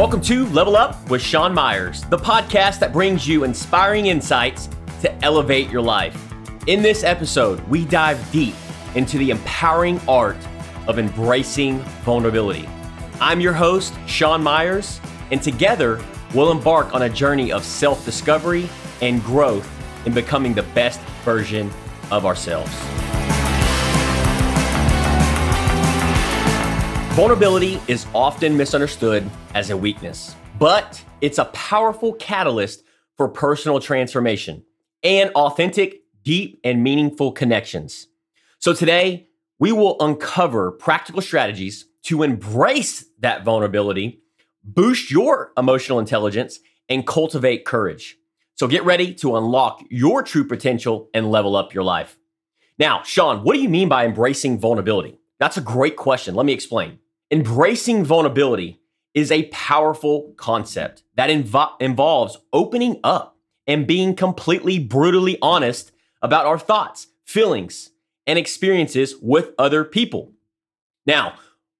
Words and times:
Welcome 0.00 0.22
to 0.22 0.46
Level 0.46 0.78
Up 0.78 1.10
with 1.10 1.20
Sean 1.20 1.52
Myers, 1.52 2.04
the 2.04 2.16
podcast 2.16 2.78
that 2.78 2.90
brings 2.90 3.28
you 3.28 3.44
inspiring 3.44 4.06
insights 4.06 4.70
to 5.02 5.14
elevate 5.22 5.68
your 5.68 5.82
life. 5.82 6.18
In 6.66 6.80
this 6.80 7.04
episode, 7.04 7.60
we 7.68 7.84
dive 7.84 8.18
deep 8.32 8.54
into 8.94 9.18
the 9.18 9.28
empowering 9.28 10.00
art 10.08 10.38
of 10.86 10.98
embracing 10.98 11.80
vulnerability. 12.02 12.66
I'm 13.20 13.42
your 13.42 13.52
host, 13.52 13.92
Sean 14.06 14.42
Myers, 14.42 15.02
and 15.32 15.42
together 15.42 16.02
we'll 16.34 16.50
embark 16.50 16.94
on 16.94 17.02
a 17.02 17.10
journey 17.10 17.52
of 17.52 17.62
self 17.62 18.02
discovery 18.06 18.70
and 19.02 19.22
growth 19.22 19.68
in 20.06 20.14
becoming 20.14 20.54
the 20.54 20.62
best 20.62 20.98
version 21.26 21.70
of 22.10 22.24
ourselves. 22.24 22.74
Vulnerability 27.20 27.78
is 27.86 28.06
often 28.14 28.56
misunderstood 28.56 29.30
as 29.52 29.68
a 29.68 29.76
weakness, 29.76 30.34
but 30.58 31.04
it's 31.20 31.36
a 31.36 31.44
powerful 31.44 32.14
catalyst 32.14 32.82
for 33.18 33.28
personal 33.28 33.78
transformation 33.78 34.64
and 35.02 35.28
authentic, 35.34 36.00
deep, 36.24 36.58
and 36.64 36.82
meaningful 36.82 37.30
connections. 37.30 38.06
So 38.58 38.72
today, 38.72 39.28
we 39.58 39.70
will 39.70 39.98
uncover 40.00 40.72
practical 40.72 41.20
strategies 41.20 41.84
to 42.04 42.22
embrace 42.22 43.04
that 43.18 43.44
vulnerability, 43.44 44.22
boost 44.64 45.10
your 45.10 45.52
emotional 45.58 45.98
intelligence, 45.98 46.58
and 46.88 47.06
cultivate 47.06 47.66
courage. 47.66 48.16
So 48.54 48.66
get 48.66 48.82
ready 48.86 49.12
to 49.16 49.36
unlock 49.36 49.84
your 49.90 50.22
true 50.22 50.46
potential 50.46 51.10
and 51.12 51.30
level 51.30 51.54
up 51.54 51.74
your 51.74 51.84
life. 51.84 52.18
Now, 52.78 53.02
Sean, 53.02 53.44
what 53.44 53.56
do 53.56 53.60
you 53.60 53.68
mean 53.68 53.90
by 53.90 54.06
embracing 54.06 54.58
vulnerability? 54.58 55.18
That's 55.38 55.58
a 55.58 55.62
great 55.62 55.96
question. 55.96 56.34
Let 56.34 56.46
me 56.46 56.54
explain. 56.54 56.98
Embracing 57.32 58.04
vulnerability 58.04 58.80
is 59.14 59.30
a 59.30 59.46
powerful 59.52 60.34
concept 60.36 61.04
that 61.14 61.30
invo- 61.30 61.70
involves 61.78 62.36
opening 62.52 62.98
up 63.04 63.36
and 63.68 63.86
being 63.86 64.16
completely 64.16 64.80
brutally 64.80 65.38
honest 65.40 65.92
about 66.22 66.44
our 66.44 66.58
thoughts, 66.58 67.06
feelings, 67.24 67.90
and 68.26 68.36
experiences 68.36 69.14
with 69.22 69.52
other 69.60 69.84
people. 69.84 70.32
Now, 71.06 71.34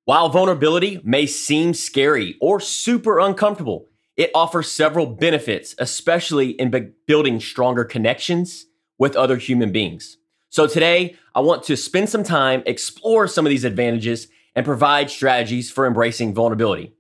while 0.04 0.28
vulnerability 0.28 1.00
may 1.02 1.26
seem 1.26 1.74
scary 1.74 2.36
or 2.40 2.60
super 2.60 3.18
uncomfortable, 3.18 3.86
it 4.16 4.30
offers 4.36 4.70
several 4.70 5.06
benefits, 5.06 5.74
especially 5.78 6.50
in 6.50 6.70
be- 6.70 6.92
building 7.08 7.40
stronger 7.40 7.82
connections 7.82 8.66
with 8.98 9.16
other 9.16 9.36
human 9.36 9.72
beings. 9.72 10.16
So 10.48 10.68
today, 10.68 11.16
I 11.34 11.40
want 11.40 11.64
to 11.64 11.76
spend 11.76 12.08
some 12.08 12.22
time, 12.22 12.62
explore 12.66 13.26
some 13.26 13.46
of 13.46 13.50
these 13.50 13.64
advantages, 13.64 14.28
and 14.54 14.64
provide 14.64 15.10
strategies 15.10 15.70
for 15.70 15.86
embracing 15.86 16.34
vulnerability. 16.34 16.94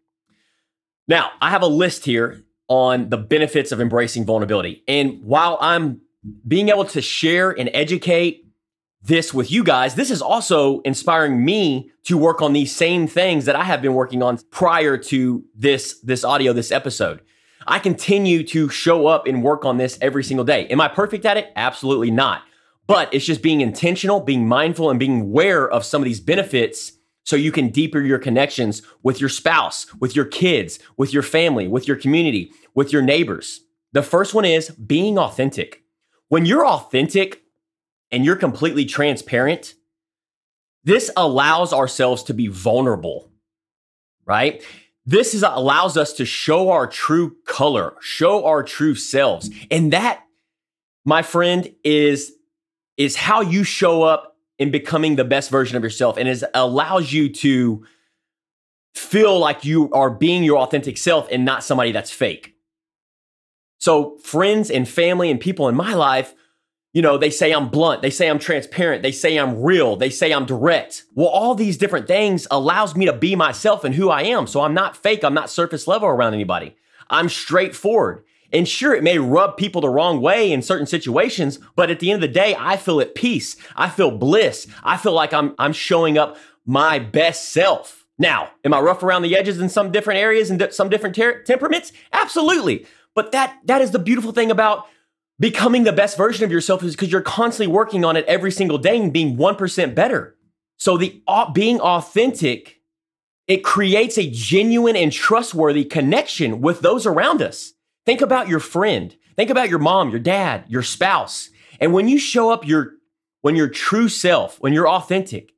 Now, 1.08 1.30
I 1.40 1.50
have 1.50 1.62
a 1.62 1.66
list 1.66 2.04
here 2.04 2.44
on 2.68 3.08
the 3.08 3.18
benefits 3.18 3.72
of 3.72 3.80
embracing 3.80 4.24
vulnerability. 4.24 4.84
And 4.86 5.22
while 5.24 5.58
I'm 5.60 6.02
being 6.46 6.68
able 6.68 6.84
to 6.84 7.02
share 7.02 7.50
and 7.50 7.68
educate 7.74 8.44
this 9.02 9.34
with 9.34 9.50
you 9.50 9.64
guys, 9.64 9.96
this 9.96 10.10
is 10.10 10.22
also 10.22 10.80
inspiring 10.82 11.44
me 11.44 11.90
to 12.04 12.16
work 12.16 12.40
on 12.42 12.52
these 12.52 12.74
same 12.74 13.08
things 13.08 13.46
that 13.46 13.56
I 13.56 13.64
have 13.64 13.82
been 13.82 13.94
working 13.94 14.22
on 14.22 14.38
prior 14.50 14.96
to 14.98 15.44
this, 15.54 15.98
this 16.02 16.22
audio, 16.22 16.52
this 16.52 16.70
episode. 16.70 17.22
I 17.66 17.78
continue 17.78 18.44
to 18.44 18.68
show 18.68 19.06
up 19.06 19.26
and 19.26 19.42
work 19.42 19.64
on 19.64 19.76
this 19.76 19.98
every 20.00 20.22
single 20.22 20.44
day. 20.44 20.66
Am 20.68 20.80
I 20.80 20.88
perfect 20.88 21.26
at 21.26 21.36
it? 21.36 21.50
Absolutely 21.56 22.10
not. 22.10 22.42
But 22.86 23.12
it's 23.12 23.24
just 23.24 23.42
being 23.42 23.60
intentional, 23.60 24.20
being 24.20 24.46
mindful, 24.48 24.90
and 24.90 24.98
being 24.98 25.22
aware 25.22 25.68
of 25.68 25.84
some 25.84 26.02
of 26.02 26.06
these 26.06 26.20
benefits 26.20 26.92
so 27.30 27.36
you 27.36 27.52
can 27.52 27.68
deepen 27.68 28.04
your 28.04 28.18
connections 28.18 28.82
with 29.04 29.20
your 29.20 29.28
spouse, 29.30 29.86
with 30.00 30.16
your 30.16 30.24
kids, 30.24 30.80
with 30.96 31.14
your 31.14 31.22
family, 31.22 31.68
with 31.68 31.86
your 31.86 31.96
community, 31.96 32.50
with 32.74 32.92
your 32.92 33.02
neighbors. 33.02 33.60
The 33.92 34.02
first 34.02 34.34
one 34.34 34.44
is 34.44 34.70
being 34.70 35.16
authentic. 35.16 35.84
When 36.28 36.44
you're 36.44 36.66
authentic 36.66 37.42
and 38.10 38.24
you're 38.24 38.36
completely 38.36 38.84
transparent, 38.84 39.74
this 40.82 41.10
allows 41.16 41.72
ourselves 41.72 42.24
to 42.24 42.34
be 42.34 42.48
vulnerable, 42.48 43.30
right? 44.26 44.62
This 45.06 45.32
is, 45.32 45.44
allows 45.44 45.96
us 45.96 46.12
to 46.14 46.24
show 46.24 46.70
our 46.70 46.86
true 46.86 47.36
color, 47.46 47.94
show 48.00 48.44
our 48.44 48.64
true 48.64 48.96
selves. 48.96 49.50
And 49.70 49.92
that, 49.92 50.24
my 51.04 51.22
friend, 51.22 51.72
is 51.84 52.32
is 52.96 53.16
how 53.16 53.40
you 53.40 53.64
show 53.64 54.02
up 54.02 54.29
in 54.60 54.70
becoming 54.70 55.16
the 55.16 55.24
best 55.24 55.50
version 55.50 55.76
of 55.76 55.82
yourself 55.82 56.18
and 56.18 56.28
it 56.28 56.44
allows 56.54 57.12
you 57.12 57.30
to 57.30 57.82
feel 58.94 59.38
like 59.38 59.64
you 59.64 59.90
are 59.92 60.10
being 60.10 60.44
your 60.44 60.58
authentic 60.58 60.98
self 60.98 61.26
and 61.32 61.46
not 61.46 61.64
somebody 61.64 61.92
that's 61.92 62.10
fake. 62.10 62.54
So, 63.78 64.18
friends 64.18 64.70
and 64.70 64.86
family 64.86 65.30
and 65.30 65.40
people 65.40 65.66
in 65.68 65.74
my 65.74 65.94
life, 65.94 66.34
you 66.92 67.00
know, 67.00 67.16
they 67.16 67.30
say 67.30 67.52
I'm 67.52 67.70
blunt, 67.70 68.02
they 68.02 68.10
say 68.10 68.28
I'm 68.28 68.38
transparent, 68.38 69.02
they 69.02 69.12
say 69.12 69.38
I'm 69.38 69.62
real, 69.62 69.96
they 69.96 70.10
say 70.10 70.30
I'm 70.30 70.44
direct. 70.44 71.04
Well, 71.14 71.28
all 71.28 71.54
these 71.54 71.78
different 71.78 72.06
things 72.06 72.46
allows 72.50 72.94
me 72.94 73.06
to 73.06 73.14
be 73.14 73.34
myself 73.34 73.84
and 73.84 73.94
who 73.94 74.10
I 74.10 74.24
am. 74.24 74.46
So 74.46 74.60
I'm 74.60 74.74
not 74.74 74.94
fake, 74.94 75.24
I'm 75.24 75.32
not 75.32 75.48
surface 75.48 75.88
level 75.88 76.08
around 76.08 76.34
anybody. 76.34 76.76
I'm 77.08 77.30
straightforward. 77.30 78.24
And 78.52 78.66
sure, 78.66 78.94
it 78.94 79.02
may 79.02 79.18
rub 79.18 79.56
people 79.56 79.80
the 79.80 79.88
wrong 79.88 80.20
way 80.20 80.50
in 80.50 80.62
certain 80.62 80.86
situations, 80.86 81.58
but 81.76 81.90
at 81.90 82.00
the 82.00 82.10
end 82.10 82.22
of 82.22 82.28
the 82.28 82.34
day, 82.34 82.56
I 82.58 82.76
feel 82.76 83.00
at 83.00 83.14
peace. 83.14 83.56
I 83.76 83.88
feel 83.88 84.10
bliss. 84.10 84.66
I 84.82 84.96
feel 84.96 85.12
like 85.12 85.32
I'm, 85.32 85.54
I'm 85.58 85.72
showing 85.72 86.18
up 86.18 86.36
my 86.66 86.98
best 86.98 87.50
self. 87.50 88.04
Now, 88.18 88.50
am 88.64 88.74
I 88.74 88.80
rough 88.80 89.02
around 89.02 89.22
the 89.22 89.36
edges 89.36 89.60
in 89.60 89.68
some 89.68 89.92
different 89.92 90.20
areas 90.20 90.50
and 90.50 90.68
some 90.72 90.88
different 90.88 91.14
ter- 91.14 91.42
temperaments? 91.42 91.92
Absolutely. 92.12 92.86
But 93.14 93.32
that, 93.32 93.58
that 93.64 93.80
is 93.80 93.92
the 93.92 93.98
beautiful 93.98 94.32
thing 94.32 94.50
about 94.50 94.86
becoming 95.38 95.84
the 95.84 95.92
best 95.92 96.16
version 96.16 96.44
of 96.44 96.52
yourself 96.52 96.82
is 96.82 96.94
because 96.94 97.10
you're 97.10 97.22
constantly 97.22 97.72
working 97.72 98.04
on 98.04 98.16
it 98.16 98.26
every 98.26 98.52
single 98.52 98.78
day 98.78 99.00
and 99.00 99.12
being 99.12 99.36
1% 99.36 99.94
better. 99.94 100.36
So 100.76 100.96
the 100.96 101.22
uh, 101.26 101.50
being 101.50 101.80
authentic, 101.80 102.80
it 103.46 103.64
creates 103.64 104.18
a 104.18 104.30
genuine 104.30 104.96
and 104.96 105.12
trustworthy 105.12 105.84
connection 105.84 106.60
with 106.60 106.80
those 106.80 107.06
around 107.06 107.42
us. 107.42 107.72
Think 108.06 108.20
about 108.20 108.48
your 108.48 108.60
friend. 108.60 109.14
Think 109.36 109.50
about 109.50 109.68
your 109.68 109.78
mom, 109.78 110.10
your 110.10 110.20
dad, 110.20 110.64
your 110.68 110.82
spouse. 110.82 111.50
And 111.80 111.92
when 111.92 112.08
you 112.08 112.18
show 112.18 112.50
up 112.50 112.66
your 112.66 112.92
when 113.42 113.56
your 113.56 113.68
true 113.68 114.08
self, 114.08 114.60
when 114.60 114.72
you're 114.72 114.88
authentic, 114.88 115.52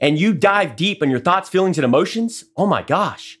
and 0.00 0.18
you 0.18 0.34
dive 0.34 0.76
deep 0.76 1.02
in 1.02 1.10
your 1.10 1.20
thoughts, 1.20 1.48
feelings, 1.48 1.78
and 1.78 1.84
emotions, 1.84 2.44
oh 2.56 2.66
my 2.66 2.82
gosh, 2.82 3.38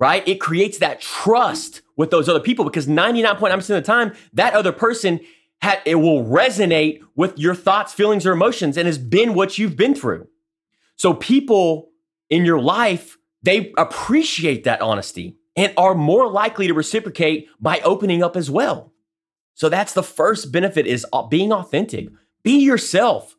right? 0.00 0.26
It 0.26 0.40
creates 0.40 0.78
that 0.78 1.00
trust 1.00 1.82
with 1.96 2.10
those 2.10 2.28
other 2.28 2.40
people 2.40 2.64
because 2.64 2.86
99.9% 2.86 3.54
of 3.54 3.66
the 3.66 3.82
time, 3.82 4.12
that 4.32 4.54
other 4.54 4.72
person 4.72 5.20
had, 5.60 5.80
it 5.84 5.96
will 5.96 6.24
resonate 6.24 7.00
with 7.14 7.38
your 7.38 7.54
thoughts, 7.54 7.92
feelings, 7.92 8.26
or 8.26 8.32
emotions 8.32 8.76
and 8.76 8.86
has 8.86 8.98
been 8.98 9.34
what 9.34 9.58
you've 9.58 9.76
been 9.76 9.94
through. 9.94 10.26
So 10.96 11.14
people 11.14 11.90
in 12.28 12.44
your 12.44 12.60
life, 12.60 13.16
they 13.42 13.72
appreciate 13.76 14.64
that 14.64 14.80
honesty 14.80 15.36
and 15.56 15.72
are 15.76 15.94
more 15.94 16.30
likely 16.30 16.66
to 16.66 16.74
reciprocate 16.74 17.48
by 17.60 17.80
opening 17.80 18.22
up 18.22 18.36
as 18.36 18.50
well. 18.50 18.92
So 19.54 19.68
that's 19.68 19.94
the 19.94 20.02
first 20.02 20.52
benefit 20.52 20.86
is 20.86 21.06
uh, 21.12 21.22
being 21.22 21.52
authentic. 21.52 22.08
Be 22.42 22.58
yourself. 22.58 23.34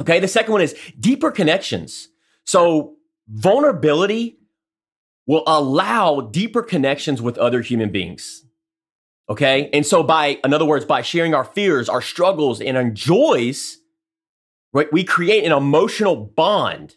Okay, 0.00 0.18
the 0.18 0.28
second 0.28 0.52
one 0.52 0.62
is 0.62 0.76
deeper 0.98 1.30
connections. 1.30 2.08
So 2.44 2.96
vulnerability 3.28 4.38
will 5.26 5.44
allow 5.46 6.20
deeper 6.20 6.62
connections 6.62 7.22
with 7.22 7.38
other 7.38 7.60
human 7.62 7.90
beings. 7.92 8.44
Okay? 9.28 9.70
And 9.72 9.86
so 9.86 10.02
by 10.02 10.38
in 10.44 10.52
other 10.52 10.64
words 10.64 10.84
by 10.84 11.02
sharing 11.02 11.34
our 11.34 11.44
fears, 11.44 11.88
our 11.88 12.02
struggles 12.02 12.60
and 12.60 12.76
our 12.76 12.90
joys, 12.90 13.78
right, 14.72 14.92
we 14.92 15.04
create 15.04 15.44
an 15.44 15.52
emotional 15.52 16.16
bond 16.16 16.96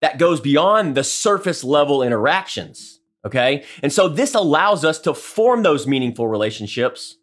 that 0.00 0.18
goes 0.18 0.40
beyond 0.40 0.94
the 0.94 1.04
surface 1.04 1.62
level 1.62 2.02
interactions. 2.02 2.95
Okay. 3.26 3.64
And 3.82 3.92
so 3.92 4.08
this 4.08 4.34
allows 4.34 4.84
us 4.84 5.00
to 5.00 5.12
form 5.12 5.64
those 5.64 5.86
meaningful 5.86 6.28
relationships 6.28 7.16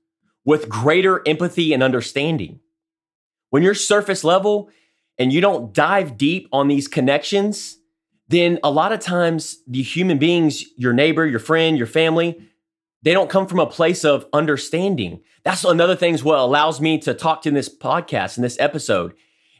with 0.43 0.67
greater 0.67 1.25
empathy 1.25 1.73
and 1.73 1.81
understanding. 1.81 2.59
When 3.51 3.63
you're 3.63 3.73
surface 3.73 4.25
level 4.25 4.69
and 5.17 5.31
you 5.31 5.39
don't 5.39 5.73
dive 5.73 6.17
deep 6.17 6.49
on 6.51 6.67
these 6.67 6.89
connections, 6.89 7.77
then 8.27 8.59
a 8.63 8.69
lot 8.69 8.91
of 8.91 8.99
times 8.99 9.59
the 9.65 9.81
human 9.81 10.17
beings, 10.17 10.65
your 10.75 10.91
neighbor, 10.91 11.25
your 11.25 11.39
friend, 11.39 11.77
your 11.77 11.87
family, 11.87 12.49
they 13.03 13.13
don't 13.13 13.29
come 13.29 13.47
from 13.47 13.59
a 13.59 13.65
place 13.65 14.03
of 14.03 14.25
understanding. 14.33 15.21
That's 15.43 15.63
another 15.63 15.95
thing 15.95 16.17
what 16.19 16.39
allows 16.39 16.81
me 16.81 16.97
to 16.99 17.13
talk 17.13 17.43
to 17.43 17.49
in 17.49 17.55
this 17.55 17.69
podcast, 17.69 18.37
in 18.37 18.43
this 18.43 18.59
episode, 18.59 19.13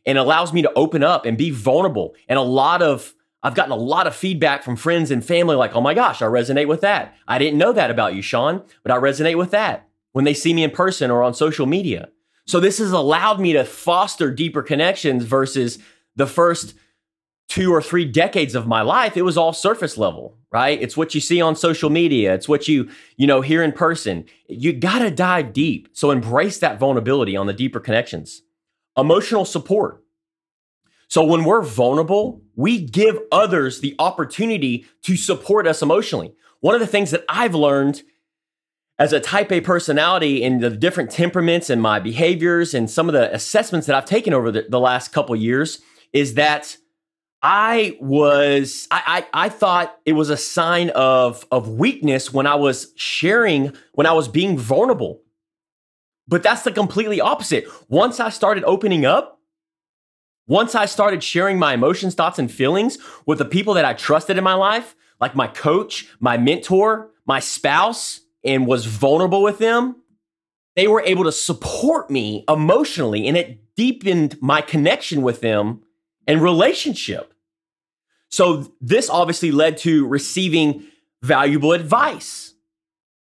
and 0.05 0.17
allows 0.17 0.51
me 0.51 0.61
to 0.61 0.73
open 0.75 1.03
up 1.03 1.25
and 1.25 1.37
be 1.37 1.51
vulnerable. 1.51 2.15
And 2.27 2.37
a 2.37 2.43
lot 2.43 2.81
of 2.81 3.13
I've 3.43 3.55
gotten 3.55 3.73
a 3.73 3.75
lot 3.75 4.07
of 4.07 4.15
feedback 4.15 4.63
from 4.63 4.77
friends 4.77 5.11
and 5.11 5.23
family 5.23 5.55
like, 5.55 5.75
oh 5.75 5.81
my 5.81 5.93
gosh, 5.93 6.21
I 6.21 6.25
resonate 6.25 6.67
with 6.67 6.81
that. 6.81 7.15
I 7.27 7.37
didn't 7.37 7.59
know 7.59 7.73
that 7.73 7.91
about 7.91 8.15
you, 8.15 8.21
Sean, 8.21 8.63
but 8.83 8.91
I 8.91 8.97
resonate 8.97 9.37
with 9.37 9.51
that 9.51 9.89
when 10.13 10.25
they 10.25 10.33
see 10.33 10.53
me 10.53 10.63
in 10.63 10.71
person 10.71 11.11
or 11.11 11.21
on 11.21 11.33
social 11.33 11.65
media. 11.65 12.09
So 12.45 12.59
this 12.59 12.77
has 12.77 12.91
allowed 12.91 13.39
me 13.39 13.53
to 13.53 13.65
foster 13.65 14.31
deeper 14.31 14.63
connections 14.63 15.25
versus 15.25 15.79
the 16.15 16.27
first 16.27 16.75
two 17.49 17.73
or 17.73 17.81
three 17.81 18.05
decades 18.05 18.55
of 18.55 18.67
my 18.67 18.81
life, 18.81 19.17
it 19.17 19.21
was 19.23 19.37
all 19.37 19.53
surface 19.53 19.97
level, 19.97 20.37
right? 20.51 20.81
It's 20.81 20.97
what 20.97 21.13
you 21.13 21.21
see 21.21 21.41
on 21.41 21.55
social 21.55 21.89
media. 21.89 22.33
It's 22.33 22.49
what 22.49 22.67
you, 22.67 22.89
you 23.17 23.27
know, 23.27 23.41
hear 23.41 23.61
in 23.61 23.71
person. 23.71 24.25
You 24.47 24.73
got 24.73 24.99
to 24.99 25.11
dive 25.11 25.53
deep. 25.53 25.89
So 25.93 26.11
embrace 26.11 26.59
that 26.59 26.79
vulnerability 26.79 27.35
on 27.35 27.47
the 27.47 27.53
deeper 27.53 27.79
connections. 27.79 28.41
Emotional 28.97 29.45
support. 29.45 30.02
So 31.07 31.23
when 31.23 31.43
we're 31.43 31.61
vulnerable, 31.61 32.41
we 32.55 32.79
give 32.79 33.19
others 33.31 33.81
the 33.81 33.95
opportunity 33.99 34.85
to 35.03 35.15
support 35.15 35.67
us 35.67 35.81
emotionally. 35.81 36.33
One 36.59 36.75
of 36.75 36.81
the 36.81 36.87
things 36.87 37.11
that 37.11 37.25
I've 37.27 37.55
learned 37.55 38.03
as 38.99 39.11
a 39.11 39.19
type 39.19 39.51
A 39.51 39.61
personality 39.61 40.43
and 40.43 40.61
the 40.61 40.69
different 40.69 41.11
temperaments 41.11 41.69
and 41.69 41.81
my 41.81 41.99
behaviors 41.99 42.73
and 42.73 42.89
some 42.89 43.09
of 43.09 43.13
the 43.13 43.33
assessments 43.33 43.87
that 43.87 43.95
I've 43.95 44.05
taken 44.05 44.33
over 44.33 44.51
the, 44.51 44.65
the 44.69 44.79
last 44.79 45.11
couple 45.11 45.35
years 45.35 45.81
is 46.13 46.35
that 46.35 46.77
I 47.41 47.97
was 47.99 48.87
I, 48.89 49.25
I 49.33 49.45
I 49.45 49.49
thought 49.49 49.97
it 50.05 50.13
was 50.13 50.29
a 50.29 50.37
sign 50.37 50.89
of 50.91 51.45
of 51.51 51.67
weakness 51.67 52.31
when 52.31 52.47
I 52.47 52.55
was 52.55 52.93
sharing 52.95 53.73
when 53.91 54.07
I 54.07 54.13
was 54.13 54.29
being 54.29 54.57
vulnerable. 54.57 55.21
But 56.25 56.41
that's 56.41 56.61
the 56.61 56.71
completely 56.71 57.19
opposite. 57.19 57.67
Once 57.89 58.21
I 58.21 58.29
started 58.29 58.63
opening 58.63 59.05
up, 59.05 59.41
once 60.47 60.75
I 60.75 60.85
started 60.85 61.23
sharing 61.23 61.57
my 61.57 61.73
emotions, 61.73 62.15
thoughts, 62.15 62.39
and 62.39 62.51
feelings 62.51 62.97
with 63.25 63.37
the 63.37 63.45
people 63.45 63.73
that 63.75 63.85
I 63.85 63.93
trusted 63.93 64.37
in 64.37 64.43
my 64.43 64.53
life, 64.55 64.95
like 65.21 65.35
my 65.35 65.47
coach, 65.47 66.07
my 66.19 66.37
mentor, 66.37 67.11
my 67.25 67.39
spouse, 67.39 68.21
and 68.43 68.67
was 68.67 68.85
vulnerable 68.85 69.41
with 69.41 69.57
them, 69.57 69.95
they 70.75 70.87
were 70.87 71.01
able 71.01 71.23
to 71.23 71.31
support 71.31 72.09
me 72.09 72.43
emotionally 72.49 73.27
and 73.27 73.37
it 73.37 73.75
deepened 73.75 74.37
my 74.41 74.61
connection 74.61 75.21
with 75.21 75.41
them 75.41 75.81
and 76.27 76.41
relationship. 76.41 77.33
So 78.29 78.73
this 78.81 79.09
obviously 79.09 79.51
led 79.51 79.77
to 79.79 80.07
receiving 80.07 80.85
valuable 81.21 81.71
advice, 81.71 82.53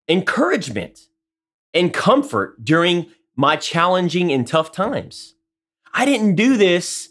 encouragement, 0.08 1.00
and 1.74 1.94
comfort 1.94 2.64
during 2.64 3.08
my 3.36 3.56
challenging 3.56 4.32
and 4.32 4.46
tough 4.46 4.72
times. 4.72 5.36
I 6.00 6.06
didn't 6.06 6.36
do 6.36 6.56
this 6.56 7.10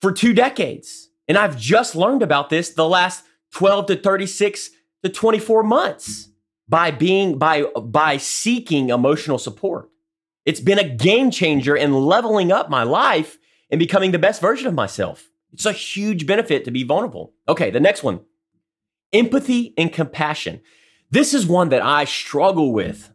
for 0.00 0.10
two 0.10 0.32
decades. 0.32 1.10
And 1.28 1.36
I've 1.36 1.58
just 1.58 1.94
learned 1.94 2.22
about 2.22 2.48
this 2.48 2.70
the 2.70 2.88
last 2.88 3.22
12 3.52 3.86
to 3.88 3.96
36 3.96 4.70
to 5.02 5.10
24 5.10 5.62
months 5.62 6.30
by 6.66 6.90
being 6.90 7.36
by 7.36 7.64
by 7.64 8.16
seeking 8.16 8.88
emotional 8.88 9.36
support. 9.36 9.90
It's 10.46 10.60
been 10.60 10.78
a 10.78 10.88
game 10.88 11.30
changer 11.30 11.76
in 11.76 11.92
leveling 11.92 12.50
up 12.50 12.70
my 12.70 12.82
life 12.82 13.36
and 13.70 13.78
becoming 13.78 14.10
the 14.10 14.18
best 14.18 14.40
version 14.40 14.66
of 14.66 14.72
myself. 14.72 15.28
It's 15.52 15.66
a 15.66 15.72
huge 15.72 16.26
benefit 16.26 16.64
to 16.64 16.70
be 16.70 16.82
vulnerable. 16.82 17.34
Okay, 17.46 17.68
the 17.68 17.78
next 17.78 18.02
one 18.02 18.20
empathy 19.12 19.74
and 19.76 19.92
compassion. 19.92 20.62
This 21.10 21.34
is 21.34 21.46
one 21.46 21.68
that 21.68 21.82
I 21.82 22.06
struggle 22.06 22.72
with. 22.72 23.12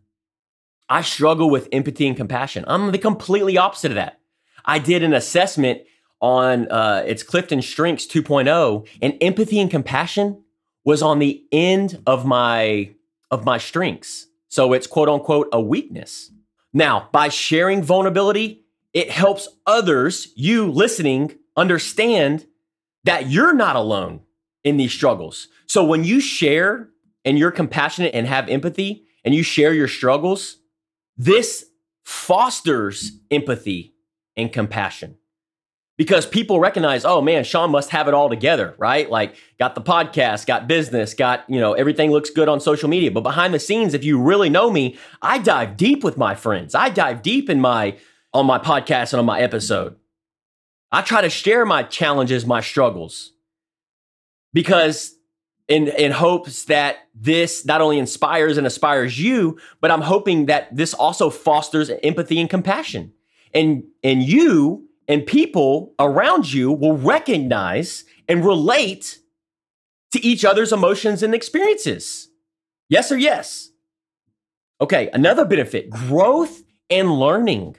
I 0.88 1.02
struggle 1.02 1.50
with 1.50 1.68
empathy 1.72 2.08
and 2.08 2.16
compassion. 2.16 2.64
I'm 2.68 2.92
the 2.92 3.00
completely 3.00 3.58
opposite 3.58 3.90
of 3.90 3.96
that. 3.96 4.21
I 4.66 4.80
did 4.80 5.04
an 5.04 5.14
assessment 5.14 5.82
on 6.22 6.68
uh, 6.72 7.04
it's 7.06 7.24
Clifton 7.24 7.62
Strengths 7.62 8.06
2.0, 8.06 8.88
and 9.02 9.18
empathy 9.22 9.60
and 9.60 9.72
compassion 9.72 10.44
was 10.84 11.02
on 11.02 11.20
the 11.20 11.44
end 11.52 12.02
of 12.06 12.26
my 12.26 12.92
of 13.30 13.46
my 13.46 13.58
strengths. 13.58 14.28
So 14.48 14.74
it's 14.74 14.88
quote 14.88 15.10
unquote 15.10 15.48
a 15.52 15.62
weakness. 15.62 16.32
Now, 16.74 17.10
by 17.12 17.30
sharing 17.30 17.82
vulnerability, 17.84 18.64
it 18.94 19.10
helps 19.10 19.48
others, 19.66 20.32
you 20.36 20.70
listening, 20.70 21.38
understand 21.56 22.46
that 23.04 23.30
you're 23.30 23.54
not 23.54 23.76
alone 23.76 24.22
in 24.64 24.78
these 24.78 24.92
struggles. 24.92 25.48
So 25.66 25.84
when 25.84 26.04
you 26.04 26.20
share 26.20 26.90
and 27.26 27.38
you're 27.38 27.52
compassionate 27.52 28.14
and 28.14 28.28
have 28.28 28.50
empathy 28.50 29.06
and 29.24 29.34
you 29.34 29.44
share 29.44 29.74
your 29.74 29.88
struggles, 29.88 30.58
this 31.18 31.66
fosters 32.04 33.14
empathy 33.30 33.91
and 34.36 34.52
compassion 34.52 35.18
because 36.02 36.26
people 36.26 36.60
recognize, 36.60 37.06
oh 37.06 37.22
man, 37.22 37.44
Sean 37.44 37.70
must 37.70 37.92
have 37.92 38.08
it 38.08 38.16
all 38.16 38.28
together, 38.28 38.74
right? 38.80 39.08
Like 39.08 39.36
got 39.60 39.76
the 39.76 39.82
podcast, 39.82 40.48
got 40.48 40.68
business, 40.68 41.14
got, 41.14 41.48
you 41.48 41.60
know, 41.60 41.74
everything 41.74 42.10
looks 42.10 42.32
good 42.32 42.50
on 42.50 42.60
social 42.60 42.90
media. 42.90 43.12
But 43.12 43.22
behind 43.22 43.54
the 43.54 43.60
scenes, 43.60 43.94
if 43.94 44.04
you 44.04 44.20
really 44.20 44.50
know 44.50 44.72
me, 44.72 44.98
I 45.22 45.38
dive 45.38 45.78
deep 45.78 46.04
with 46.04 46.18
my 46.18 46.34
friends. 46.34 46.74
I 46.74 46.90
dive 46.90 47.22
deep 47.22 47.52
in 47.52 47.62
my 47.62 47.98
on 48.34 48.48
my 48.48 48.58
podcast 48.58 49.14
and 49.14 49.20
on 49.20 49.28
my 49.28 49.42
episode. 49.42 49.96
I 50.92 51.04
try 51.04 51.22
to 51.22 51.30
share 51.30 51.68
my 51.68 51.84
challenges, 51.84 52.48
my 52.48 52.62
struggles. 52.62 53.34
Because 54.54 55.14
in 55.68 55.88
in 55.88 56.12
hopes 56.12 56.66
that 56.66 56.98
this 57.14 57.64
not 57.64 57.80
only 57.80 58.00
inspires 58.00 58.58
and 58.58 58.66
aspires 58.66 59.20
you, 59.20 59.60
but 59.82 59.92
I'm 59.92 60.02
hoping 60.02 60.48
that 60.48 60.76
this 60.76 60.96
also 60.96 61.30
fosters 61.30 61.92
empathy 62.02 62.40
and 62.40 62.50
compassion. 62.50 63.14
And 63.54 63.84
and 64.04 64.24
you 64.24 64.88
and 65.08 65.26
people 65.26 65.94
around 66.00 66.52
you 66.52 66.72
will 66.72 66.98
recognize 66.98 68.06
and 68.28 68.46
relate 68.46 69.20
to 70.12 70.26
each 70.26 70.46
other's 70.46 70.72
emotions 70.72 71.24
and 71.24 71.34
experiences. 71.34 72.30
Yes 72.90 73.12
or 73.12 73.18
yes? 73.18 73.72
Okay, 74.80 75.10
another 75.14 75.46
benefit 75.46 75.90
growth 75.90 76.64
and 76.90 77.20
learning. 77.20 77.78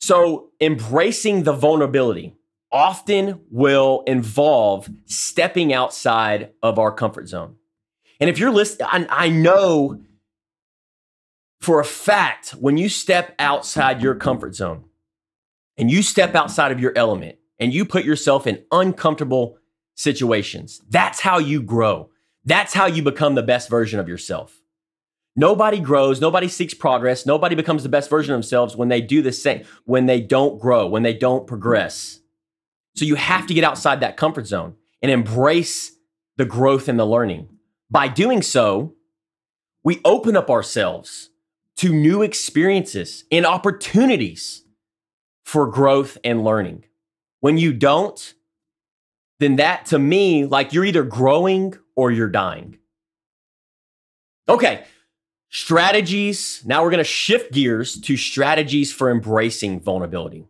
So, 0.00 0.50
embracing 0.60 1.42
the 1.42 1.52
vulnerability 1.52 2.34
often 2.70 3.40
will 3.50 4.02
involve 4.06 4.88
stepping 5.06 5.72
outside 5.72 6.52
of 6.62 6.78
our 6.78 6.92
comfort 6.92 7.28
zone. 7.28 7.56
And 8.20 8.30
if 8.30 8.38
you're 8.38 8.50
listening, 8.50 9.06
I, 9.10 9.28
know 9.28 10.00
for 11.60 11.80
a 11.80 11.84
fact 11.84 12.50
when 12.50 12.76
you 12.76 12.88
step 12.88 13.34
outside 13.38 14.02
your 14.02 14.14
comfort 14.14 14.54
zone, 14.54 14.84
and 15.78 15.90
you 15.90 16.02
step 16.02 16.34
outside 16.34 16.72
of 16.72 16.80
your 16.80 16.92
element 16.96 17.36
and 17.58 17.72
you 17.72 17.84
put 17.84 18.04
yourself 18.04 18.46
in 18.46 18.64
uncomfortable 18.70 19.58
situations, 19.94 20.80
that's 20.88 21.20
how 21.20 21.38
you 21.38 21.62
grow. 21.62 22.10
That's 22.44 22.72
how 22.72 22.86
you 22.86 23.02
become 23.02 23.34
the 23.34 23.42
best 23.42 23.68
version 23.68 23.98
of 23.98 24.08
yourself. 24.08 24.60
Nobody 25.34 25.80
grows, 25.80 26.20
nobody 26.20 26.48
seeks 26.48 26.72
progress, 26.72 27.26
nobody 27.26 27.54
becomes 27.54 27.82
the 27.82 27.90
best 27.90 28.08
version 28.08 28.32
of 28.32 28.38
themselves 28.38 28.74
when 28.74 28.88
they 28.88 29.02
do 29.02 29.20
the 29.20 29.32
same, 29.32 29.64
when 29.84 30.06
they 30.06 30.20
don't 30.20 30.58
grow, 30.58 30.86
when 30.86 31.02
they 31.02 31.12
don't 31.12 31.46
progress. 31.46 32.20
So 32.94 33.04
you 33.04 33.16
have 33.16 33.46
to 33.48 33.54
get 33.54 33.64
outside 33.64 34.00
that 34.00 34.16
comfort 34.16 34.46
zone 34.46 34.76
and 35.02 35.12
embrace 35.12 35.92
the 36.36 36.46
growth 36.46 36.88
and 36.88 36.98
the 36.98 37.04
learning. 37.04 37.48
By 37.90 38.08
doing 38.08 38.40
so, 38.40 38.94
we 39.84 40.00
open 40.04 40.36
up 40.36 40.50
ourselves 40.50 41.30
to 41.76 41.92
new 41.92 42.22
experiences 42.22 43.24
and 43.30 43.44
opportunities 43.44 44.64
for 45.46 45.68
growth 45.68 46.18
and 46.24 46.44
learning. 46.44 46.84
When 47.40 47.56
you 47.56 47.72
don't, 47.72 48.34
then 49.38 49.56
that 49.56 49.86
to 49.86 49.98
me, 49.98 50.44
like 50.44 50.72
you're 50.72 50.84
either 50.84 51.04
growing 51.04 51.74
or 51.94 52.10
you're 52.10 52.28
dying. 52.28 52.78
Okay, 54.48 54.84
strategies. 55.48 56.62
Now 56.66 56.82
we're 56.82 56.90
going 56.90 56.98
to 56.98 57.04
shift 57.04 57.52
gears 57.52 57.98
to 58.00 58.16
strategies 58.16 58.92
for 58.92 59.10
embracing 59.10 59.80
vulnerability. 59.80 60.46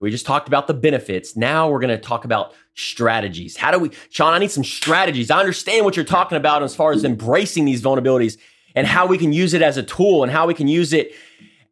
We 0.00 0.10
just 0.10 0.26
talked 0.26 0.48
about 0.48 0.66
the 0.66 0.74
benefits. 0.74 1.36
Now 1.36 1.70
we're 1.70 1.80
going 1.80 1.96
to 1.96 1.98
talk 1.98 2.26
about 2.26 2.52
strategies. 2.74 3.56
How 3.56 3.70
do 3.70 3.78
we, 3.78 3.92
Sean? 4.10 4.34
I 4.34 4.38
need 4.38 4.50
some 4.50 4.64
strategies. 4.64 5.30
I 5.30 5.40
understand 5.40 5.86
what 5.86 5.96
you're 5.96 6.04
talking 6.04 6.36
about 6.36 6.62
as 6.62 6.76
far 6.76 6.92
as 6.92 7.04
embracing 7.04 7.64
these 7.64 7.80
vulnerabilities 7.80 8.36
and 8.74 8.86
how 8.86 9.06
we 9.06 9.16
can 9.16 9.32
use 9.32 9.54
it 9.54 9.62
as 9.62 9.78
a 9.78 9.82
tool 9.82 10.22
and 10.22 10.30
how 10.30 10.46
we 10.46 10.52
can 10.52 10.68
use 10.68 10.92
it 10.92 11.14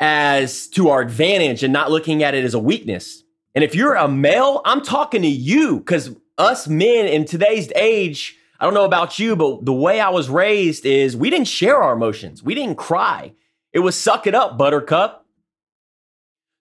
as 0.02 0.66
to 0.66 0.88
our 0.88 1.00
advantage 1.00 1.62
and 1.62 1.73
not 1.73 1.88
looking 1.88 2.25
at 2.25 2.35
it 2.35 2.44
as 2.44 2.54
a 2.54 2.59
weakness. 2.59 3.23
And 3.54 3.62
if 3.62 3.73
you're 3.73 3.94
a 3.94 4.09
male, 4.09 4.61
I'm 4.64 4.82
talking 4.82 5.23
to 5.23 5.28
you 5.28 5.78
because 5.78 6.11
us 6.37 6.66
men 6.66 7.06
in 7.06 7.25
today's 7.25 7.71
age, 7.76 8.37
I 8.59 8.64
don't 8.64 8.75
know 8.75 8.85
about 8.85 9.21
you, 9.21 9.37
but 9.37 9.64
the 9.64 9.73
way 9.73 10.00
I 10.00 10.09
was 10.09 10.28
raised 10.28 10.87
is 10.87 11.16
we 11.16 11.30
didn't 11.30 11.47
share 11.47 11.80
our 11.80 11.92
emotions. 11.92 12.42
We 12.42 12.56
didn't 12.56 12.78
cry. 12.78 13.32
It 13.73 13.78
was 13.78 13.94
suck 13.94 14.26
it 14.26 14.35
up, 14.35 14.59
buttercup. 14.59 15.25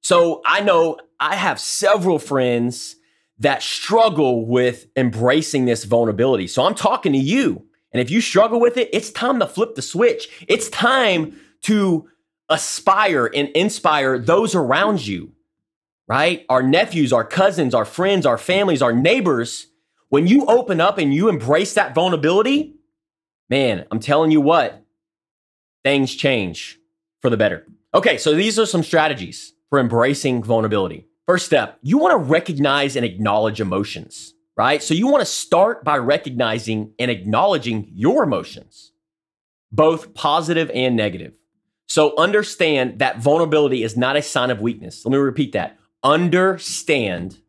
So 0.04 0.44
I 0.46 0.62
know 0.62 1.00
I 1.20 1.36
have 1.36 1.60
several 1.60 2.20
friends 2.20 2.96
that 3.40 3.64
struggle 3.64 4.46
with 4.46 4.86
embracing 4.96 5.66
this 5.66 5.84
vulnerability. 5.84 6.46
So 6.46 6.64
I'm 6.64 6.76
talking 6.76 7.14
to 7.14 7.18
you. 7.18 7.66
And 7.92 8.00
if 8.02 8.12
you 8.12 8.22
struggle 8.22 8.60
with 8.60 8.78
it, 8.78 8.90
it's 8.94 9.10
time 9.10 9.40
to 9.40 9.48
flip 9.48 9.74
the 9.74 9.82
switch. 9.82 10.30
It's 10.48 10.70
time 10.70 11.40
to 11.64 12.08
aspire 12.52 13.26
and 13.34 13.50
inspire 13.50 14.20
those 14.20 14.54
around 14.54 15.08
you, 15.08 15.32
right? 16.08 16.46
Our 16.50 16.62
nephews, 16.62 17.12
our 17.14 17.24
cousins, 17.24 17.74
our 17.74 17.86
friends, 17.86 18.26
our 18.26 18.38
families, 18.38 18.82
our 18.82 18.94
neighbors. 18.94 19.68
When 20.10 20.28
you 20.28 20.46
open 20.46 20.82
up 20.82 20.98
and 20.98 21.14
you 21.14 21.30
embrace 21.30 21.74
that 21.76 21.96
vulnerability, 21.96 22.76
man, 23.50 23.86
I'm 23.90 24.00
telling 24.00 24.30
you 24.30 24.42
what, 24.42 24.86
things 25.84 26.14
change 26.14 26.78
for 27.22 27.30
the 27.30 27.38
better. 27.38 27.66
Okay, 27.94 28.18
so 28.18 28.34
these 28.34 28.60
are 28.60 28.66
some 28.66 28.84
strategies 28.84 29.54
for 29.70 29.80
embracing 29.80 30.44
vulnerability. 30.44 31.08
First 31.26 31.46
step, 31.46 31.80
you 31.82 31.98
want 31.98 32.12
to 32.12 32.18
recognize 32.18 32.96
and 32.96 33.06
acknowledge 33.06 33.62
emotions. 33.62 34.34
right? 34.58 34.84
So 34.84 34.94
you 34.94 35.08
want 35.08 35.22
to 35.22 35.26
start 35.26 35.84
by 35.84 35.98
recognizing 35.98 36.94
and 37.00 37.10
acknowledging 37.10 37.90
your 37.94 38.24
emotions, 38.24 38.92
both 39.72 40.14
positive 40.14 40.70
and 40.74 40.96
negative. 40.96 41.34
So 41.92 42.16
understand 42.16 43.00
that 43.00 43.18
vulnerability 43.18 43.84
is 43.84 43.98
not 43.98 44.16
a 44.16 44.22
sign 44.22 44.50
of 44.50 44.62
weakness. 44.62 45.04
Let 45.04 45.12
me 45.12 45.18
repeat 45.18 45.52
that. 45.52 45.78
Understand 46.04 47.40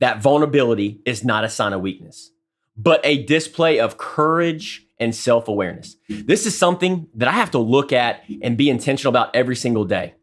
that 0.00 0.22
vulnerability 0.22 1.02
is 1.04 1.22
not 1.22 1.44
a 1.44 1.50
sign 1.50 1.74
of 1.74 1.82
weakness, 1.82 2.30
but 2.74 3.02
a 3.04 3.22
display 3.24 3.78
of 3.78 3.98
courage 3.98 4.86
and 4.98 5.14
self 5.14 5.46
awareness. 5.46 5.96
This 6.08 6.46
is 6.46 6.56
something 6.56 7.06
that 7.16 7.28
I 7.28 7.32
have 7.32 7.50
to 7.50 7.58
look 7.58 7.92
at 7.92 8.24
and 8.40 8.56
be 8.56 8.70
intentional 8.70 9.10
about 9.10 9.36
every 9.36 9.56
single 9.56 9.84
day. 9.84 10.14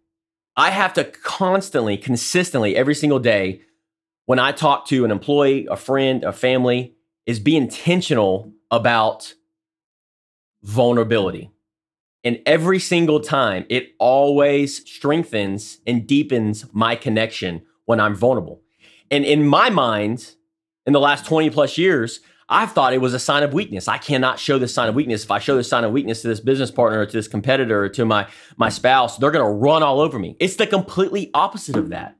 I 0.57 0.71
have 0.71 0.93
to 0.93 1.03
constantly, 1.03 1.95
consistently, 1.95 2.75
every 2.75 2.95
single 2.95 3.19
day, 3.19 3.61
when 4.25 4.39
I 4.39 4.51
talk 4.51 4.87
to 4.87 5.05
an 5.05 5.11
employee, 5.11 5.67
a 5.69 5.75
friend, 5.75 6.23
a 6.23 6.31
family, 6.31 6.95
is 7.27 7.39
be 7.39 7.55
intentional 7.55 8.51
about 8.71 9.35
vulnerability. 10.63 11.51
And 12.23 12.39
every 12.45 12.79
single 12.79 13.19
time, 13.19 13.65
it 13.69 13.93
always 13.97 14.89
strengthens 14.89 15.79
and 15.87 16.05
deepens 16.05 16.65
my 16.73 16.95
connection 16.95 17.61
when 17.85 17.99
I'm 17.99 18.15
vulnerable. 18.15 18.61
And 19.09 19.23
in 19.25 19.47
my 19.47 19.69
mind, 19.69 20.35
in 20.85 20.93
the 20.93 20.99
last 20.99 21.25
20 21.25 21.49
plus 21.49 21.77
years, 21.77 22.19
I've 22.49 22.71
thought 22.71 22.93
it 22.93 23.01
was 23.01 23.13
a 23.13 23.19
sign 23.19 23.43
of 23.43 23.53
weakness. 23.53 23.87
I 23.87 23.99
cannot 23.99 24.39
show 24.39 24.57
this 24.57 24.73
sign 24.73 24.89
of 24.89 24.95
weakness. 24.95 25.23
If 25.23 25.31
I 25.31 25.39
show 25.39 25.55
this 25.55 25.69
sign 25.69 25.83
of 25.83 25.91
weakness 25.91 26.23
to 26.23 26.27
this 26.27 26.39
business 26.39 26.71
partner 26.71 27.01
or 27.01 27.05
to 27.05 27.11
this 27.11 27.27
competitor 27.27 27.83
or 27.83 27.89
to 27.89 28.05
my, 28.05 28.27
my 28.57 28.69
spouse, 28.69 29.17
they're 29.17 29.31
going 29.31 29.45
to 29.45 29.51
run 29.51 29.83
all 29.83 29.99
over 29.99 30.17
me. 30.17 30.35
It's 30.39 30.55
the 30.55 30.65
completely 30.65 31.29
opposite 31.33 31.77
of 31.77 31.89
that. 31.89 32.15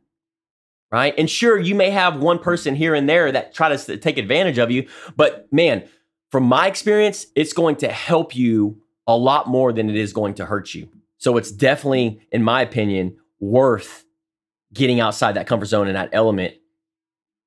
Right. 0.92 1.14
And 1.18 1.30
sure, 1.30 1.60
you 1.60 1.76
may 1.76 1.92
have 1.92 2.18
one 2.18 2.40
person 2.40 2.74
here 2.74 2.96
and 2.96 3.08
there 3.08 3.32
that 3.32 3.54
try 3.54 3.76
to 3.76 3.98
take 3.98 4.18
advantage 4.18 4.58
of 4.58 4.72
you. 4.72 4.88
But 5.16 5.48
man, 5.52 5.88
from 6.32 6.44
my 6.44 6.68
experience, 6.68 7.28
it's 7.36 7.54
going 7.54 7.76
to 7.78 7.90
help 7.90 8.36
you 8.36 8.82
a 9.10 9.18
lot 9.18 9.48
more 9.48 9.74
than 9.74 9.90
it 9.90 9.96
is 9.96 10.14
going 10.14 10.36
to 10.36 10.46
hurt 10.46 10.76
you. 10.76 10.88
So 11.18 11.36
it's 11.36 11.52
definitely, 11.52 12.22
in 12.32 12.44
my 12.44 12.62
opinion, 12.62 13.18
worth 13.40 14.06
getting 14.72 15.00
outside 15.00 15.34
that 15.34 15.48
comfort 15.48 15.66
zone 15.66 15.88
and 15.88 15.96
that 15.96 16.10
element 16.14 16.54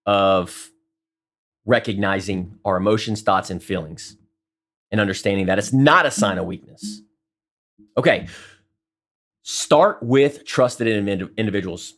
of 0.05 0.71
recognizing 1.65 2.59
our 2.65 2.77
emotions, 2.77 3.23
thoughts, 3.23 3.49
and 3.49 3.63
feelings 3.63 4.17
and 4.91 5.01
understanding 5.01 5.47
that 5.47 5.59
it's 5.59 5.73
not 5.73 6.05
a 6.05 6.11
sign 6.11 6.37
of 6.37 6.47
weakness. 6.47 7.01
Okay, 7.97 8.27
start 9.43 10.03
with 10.03 10.45
trusted 10.45 10.89
individuals. 10.89 11.95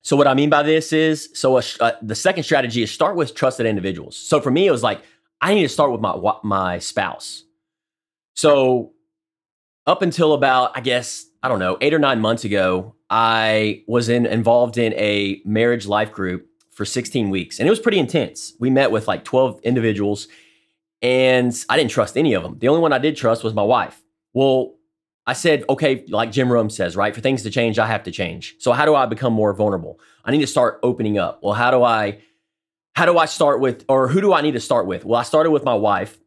So, 0.00 0.16
what 0.16 0.26
I 0.26 0.32
mean 0.32 0.48
by 0.48 0.62
this 0.62 0.94
is 0.94 1.28
so 1.34 1.58
a, 1.58 1.62
uh, 1.80 1.92
the 2.00 2.14
second 2.14 2.44
strategy 2.44 2.82
is 2.82 2.90
start 2.90 3.14
with 3.14 3.34
trusted 3.34 3.66
individuals. 3.66 4.16
So, 4.16 4.40
for 4.40 4.50
me, 4.50 4.66
it 4.66 4.70
was 4.70 4.82
like, 4.82 5.02
I 5.42 5.52
need 5.52 5.64
to 5.64 5.68
start 5.68 5.92
with 5.92 6.00
my, 6.00 6.16
my 6.42 6.78
spouse. 6.78 7.42
So, 8.36 8.92
up 9.86 10.02
until 10.02 10.32
about, 10.32 10.76
I 10.76 10.80
guess, 10.80 11.26
I 11.42 11.48
don't 11.48 11.58
know, 11.58 11.78
eight 11.80 11.94
or 11.94 11.98
nine 11.98 12.20
months 12.20 12.44
ago, 12.44 12.94
I 13.08 13.84
was 13.86 14.08
in, 14.08 14.26
involved 14.26 14.78
in 14.78 14.92
a 14.94 15.40
marriage 15.44 15.86
life 15.86 16.12
group 16.12 16.46
for 16.72 16.84
16 16.84 17.30
weeks. 17.30 17.58
And 17.58 17.66
it 17.66 17.70
was 17.70 17.78
pretty 17.78 17.98
intense. 17.98 18.52
We 18.58 18.68
met 18.68 18.90
with 18.90 19.08
like 19.08 19.24
12 19.24 19.60
individuals 19.62 20.28
and 21.00 21.54
I 21.68 21.76
didn't 21.76 21.90
trust 21.90 22.16
any 22.16 22.34
of 22.34 22.42
them. 22.42 22.58
The 22.58 22.68
only 22.68 22.80
one 22.80 22.92
I 22.92 22.98
did 22.98 23.16
trust 23.16 23.44
was 23.44 23.54
my 23.54 23.62
wife. 23.62 24.02
Well, 24.34 24.74
I 25.26 25.32
said, 25.32 25.64
okay, 25.68 26.04
like 26.08 26.30
Jim 26.30 26.52
Rohn 26.52 26.68
says, 26.70 26.96
right? 26.96 27.14
For 27.14 27.20
things 27.20 27.42
to 27.44 27.50
change, 27.50 27.78
I 27.78 27.86
have 27.86 28.02
to 28.04 28.10
change. 28.10 28.56
So 28.58 28.72
how 28.72 28.84
do 28.84 28.94
I 28.94 29.06
become 29.06 29.32
more 29.32 29.52
vulnerable? 29.52 29.98
I 30.24 30.30
need 30.30 30.40
to 30.40 30.46
start 30.46 30.78
opening 30.82 31.18
up. 31.18 31.40
Well, 31.42 31.54
how 31.54 31.70
do 31.70 31.82
I 31.82 32.18
how 32.94 33.04
do 33.04 33.18
I 33.18 33.26
start 33.26 33.60
with 33.60 33.84
or 33.88 34.08
who 34.08 34.20
do 34.20 34.32
I 34.32 34.40
need 34.40 34.52
to 34.52 34.60
start 34.60 34.86
with? 34.86 35.04
Well, 35.04 35.18
I 35.18 35.22
started 35.22 35.50
with 35.50 35.64
my 35.64 35.74
wife. 35.74 36.18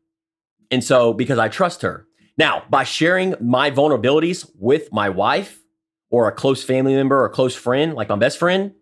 And 0.72 0.84
so 0.84 1.14
because 1.14 1.40
I 1.40 1.48
trust 1.48 1.82
her. 1.82 2.06
Now, 2.38 2.64
by 2.70 2.84
sharing 2.84 3.36
my 3.42 3.70
vulnerabilities 3.70 4.50
with 4.58 4.92
my 4.94 5.10
wife 5.10 5.60
or 6.10 6.28
a 6.28 6.32
close 6.32 6.64
family 6.64 6.96
member 6.96 7.20
or 7.20 7.26
a 7.26 7.30
close 7.30 7.56
friend, 7.56 7.94
like 7.94 8.10
my 8.10 8.16
best 8.16 8.38
friend, 8.38 8.74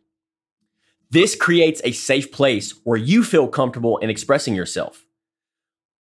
this 1.09 1.35
creates 1.35 1.81
a 1.83 1.91
safe 1.91 2.31
place 2.31 2.73
where 2.83 2.97
you 2.97 3.23
feel 3.23 3.47
comfortable 3.47 3.97
in 3.97 4.09
expressing 4.09 4.53
yourself. 4.53 5.05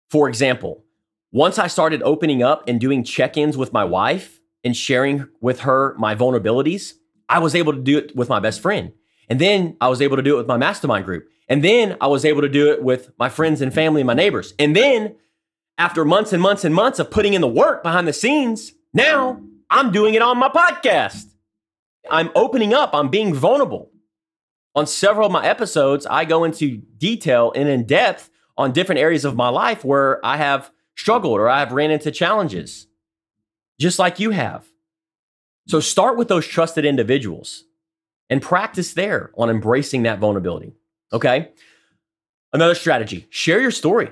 For 0.10 0.30
example, 0.30 0.86
once 1.32 1.60
I 1.60 1.68
started 1.68 2.02
opening 2.04 2.42
up 2.42 2.68
and 2.68 2.80
doing 2.80 3.04
check 3.04 3.36
ins 3.36 3.58
with 3.58 3.74
my 3.74 3.84
wife 3.84 4.40
and 4.64 4.76
sharing 4.76 5.28
with 5.42 5.62
her 5.62 5.96
my 6.00 6.16
vulnerabilities, 6.16 6.94
I 7.28 7.40
was 7.40 7.56
able 7.56 7.74
to 7.74 7.82
do 7.82 7.98
it 7.98 8.16
with 8.16 8.30
my 8.30 8.40
best 8.40 8.62
friend. 8.62 8.94
And 9.28 9.42
then 9.42 9.76
I 9.82 9.90
was 9.90 10.02
able 10.02 10.16
to 10.18 10.24
do 10.24 10.36
it 10.36 10.38
with 10.38 10.48
my 10.48 10.58
mastermind 10.58 11.06
group. 11.06 11.28
And 11.50 11.64
then 11.64 11.98
I 12.00 12.08
was 12.08 12.26
able 12.26 12.42
to 12.42 12.50
do 12.50 12.72
it 12.72 12.82
with 12.82 13.12
my 13.20 13.30
friends 13.30 13.62
and 13.62 13.74
family 13.74 14.02
and 14.02 14.08
my 14.08 14.14
neighbors. 14.14 14.54
And 14.58 14.76
then 14.76 15.16
after 15.78 16.06
months 16.06 16.34
and 16.34 16.42
months 16.42 16.64
and 16.64 16.74
months 16.74 17.00
of 17.00 17.12
putting 17.12 17.34
in 17.34 17.42
the 17.42 17.48
work 17.48 17.84
behind 17.84 18.08
the 18.08 18.14
scenes, 18.14 18.74
now 18.94 19.42
I'm 19.70 19.92
doing 19.92 20.14
it 20.14 20.22
on 20.22 20.38
my 20.38 20.50
podcast. 20.50 21.26
I'm 22.10 22.30
opening 22.36 22.74
up, 22.74 22.92
I'm 22.94 23.10
being 23.10 23.34
vulnerable. 23.34 23.92
On 24.76 24.86
several 24.86 25.28
of 25.28 25.32
my 25.32 25.46
episodes, 25.46 26.06
I 26.06 26.26
go 26.26 26.44
into 26.44 26.78
detail 26.78 27.52
and 27.56 27.68
in 27.70 27.86
depth 27.86 28.30
on 28.58 28.72
different 28.72 29.00
areas 29.00 29.26
of 29.26 29.36
my 29.36 29.50
life 29.50 29.84
where 29.84 30.26
I 30.26 30.38
have 30.38 30.72
struggled 30.96 31.40
or 31.40 31.50
I 31.50 31.60
have 31.60 31.72
ran 31.72 31.92
into 31.92 32.12
challenges, 32.12 32.88
just 33.80 34.00
like 34.00 34.20
you 34.20 34.32
have. 34.32 34.68
So 35.68 35.80
start 35.80 36.18
with 36.18 36.28
those 36.28 36.46
trusted 36.46 36.86
individuals 36.86 37.64
and 38.30 38.42
practice 38.42 38.94
there 38.94 39.32
on 39.38 39.50
embracing 39.50 40.04
that 40.04 40.20
vulnerability. 40.20 40.74
Okay. 41.12 41.52
Another 42.54 42.76
strategy 42.76 43.28
share 43.30 43.62
your 43.62 43.72
story. 43.72 44.12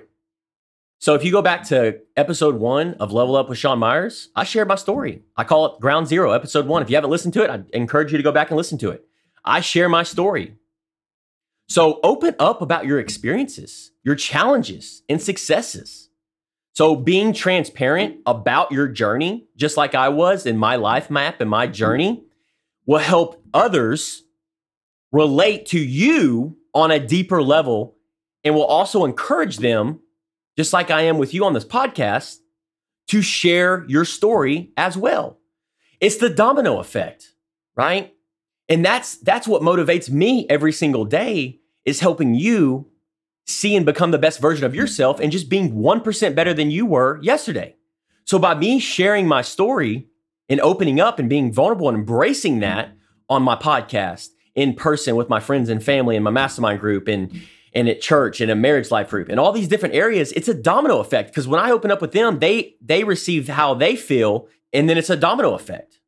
So 1.03 1.15
if 1.15 1.25
you 1.25 1.33
go 1.33 1.41
back 1.41 1.63
to 1.65 1.99
episode 2.15 2.55
one 2.55 2.93
of 2.93 3.11
Level 3.11 3.35
Up 3.35 3.49
with 3.49 3.57
Sean 3.57 3.77
Myers, 3.77 4.29
I 4.37 4.45
shared 4.45 4.69
my 4.69 4.75
story. 4.75 5.21
I 5.35 5.43
call 5.43 5.65
it 5.65 5.81
Ground 5.81 6.07
Zero, 6.07 6.31
episode 6.31 6.65
one. 6.65 6.81
If 6.81 6.89
you 6.89 6.95
haven't 6.95 7.09
listened 7.09 7.33
to 7.33 7.43
it, 7.43 7.49
I 7.49 7.61
encourage 7.73 8.13
you 8.13 8.17
to 8.17 8.23
go 8.23 8.31
back 8.31 8.51
and 8.51 8.55
listen 8.55 8.77
to 8.77 8.91
it. 8.91 9.03
I 9.43 9.59
share 9.59 9.89
my 9.89 10.03
story. 10.03 10.55
So 11.67 11.99
open 12.03 12.35
up 12.39 12.61
about 12.61 12.85
your 12.85 13.01
experiences, 13.01 13.91
your 14.03 14.15
challenges, 14.15 15.03
and 15.09 15.21
successes. 15.21 16.07
So 16.71 16.95
being 16.95 17.33
transparent 17.33 18.21
about 18.25 18.71
your 18.71 18.87
journey, 18.87 19.49
just 19.57 19.75
like 19.75 19.95
I 19.95 20.07
was 20.07 20.45
in 20.45 20.57
my 20.57 20.77
life 20.77 21.09
map 21.09 21.41
and 21.41 21.49
my 21.49 21.67
journey, 21.67 22.23
will 22.85 22.99
help 22.99 23.43
others 23.53 24.23
relate 25.11 25.65
to 25.65 25.79
you 25.79 26.55
on 26.73 26.91
a 26.91 27.05
deeper 27.05 27.43
level 27.43 27.97
and 28.45 28.55
will 28.55 28.63
also 28.63 29.03
encourage 29.03 29.57
them, 29.57 29.99
just 30.57 30.73
like 30.73 30.91
I 30.91 31.01
am 31.01 31.17
with 31.17 31.33
you 31.33 31.45
on 31.45 31.53
this 31.53 31.65
podcast, 31.65 32.37
to 33.07 33.21
share 33.21 33.85
your 33.87 34.05
story 34.05 34.71
as 34.77 34.95
well. 34.95 35.39
It's 35.99 36.17
the 36.17 36.29
domino 36.29 36.79
effect, 36.79 37.33
right? 37.75 38.13
And 38.69 38.85
that's 38.85 39.17
that's 39.17 39.47
what 39.47 39.61
motivates 39.61 40.09
me 40.09 40.47
every 40.49 40.71
single 40.71 41.05
day 41.05 41.59
is 41.85 41.99
helping 41.99 42.33
you 42.33 42.89
see 43.45 43.75
and 43.75 43.85
become 43.85 44.11
the 44.11 44.17
best 44.17 44.39
version 44.39 44.65
of 44.65 44.73
yourself 44.73 45.19
and 45.19 45.31
just 45.31 45.49
being 45.49 45.73
1% 45.73 46.35
better 46.35 46.53
than 46.53 46.71
you 46.71 46.85
were 46.85 47.19
yesterday. 47.21 47.75
So 48.25 48.39
by 48.39 48.55
me 48.55 48.79
sharing 48.79 49.27
my 49.27 49.41
story 49.41 50.07
and 50.47 50.61
opening 50.61 50.99
up 51.01 51.19
and 51.19 51.29
being 51.29 51.51
vulnerable 51.51 51.89
and 51.89 51.97
embracing 51.97 52.59
that 52.59 52.95
on 53.29 53.43
my 53.43 53.55
podcast 53.55 54.29
in 54.55 54.73
person 54.73 55.15
with 55.15 55.29
my 55.29 55.39
friends 55.39 55.69
and 55.69 55.83
family 55.83 56.15
and 56.15 56.23
my 56.23 56.31
mastermind 56.31 56.79
group 56.79 57.07
and 57.07 57.41
and 57.73 57.89
at 57.89 58.01
church 58.01 58.41
and 58.41 58.51
a 58.51 58.55
marriage 58.55 58.91
life 58.91 59.09
group 59.09 59.29
and 59.29 59.39
all 59.39 59.51
these 59.51 59.67
different 59.67 59.95
areas 59.95 60.31
it's 60.33 60.47
a 60.47 60.53
domino 60.53 60.99
effect 60.99 61.29
because 61.29 61.47
when 61.47 61.59
i 61.59 61.71
open 61.71 61.91
up 61.91 62.01
with 62.01 62.11
them 62.11 62.39
they 62.39 62.75
they 62.81 63.03
receive 63.03 63.47
how 63.47 63.73
they 63.73 63.95
feel 63.95 64.47
and 64.71 64.89
then 64.89 64.97
it's 64.97 65.09
a 65.09 65.15
domino 65.15 65.53
effect 65.53 65.99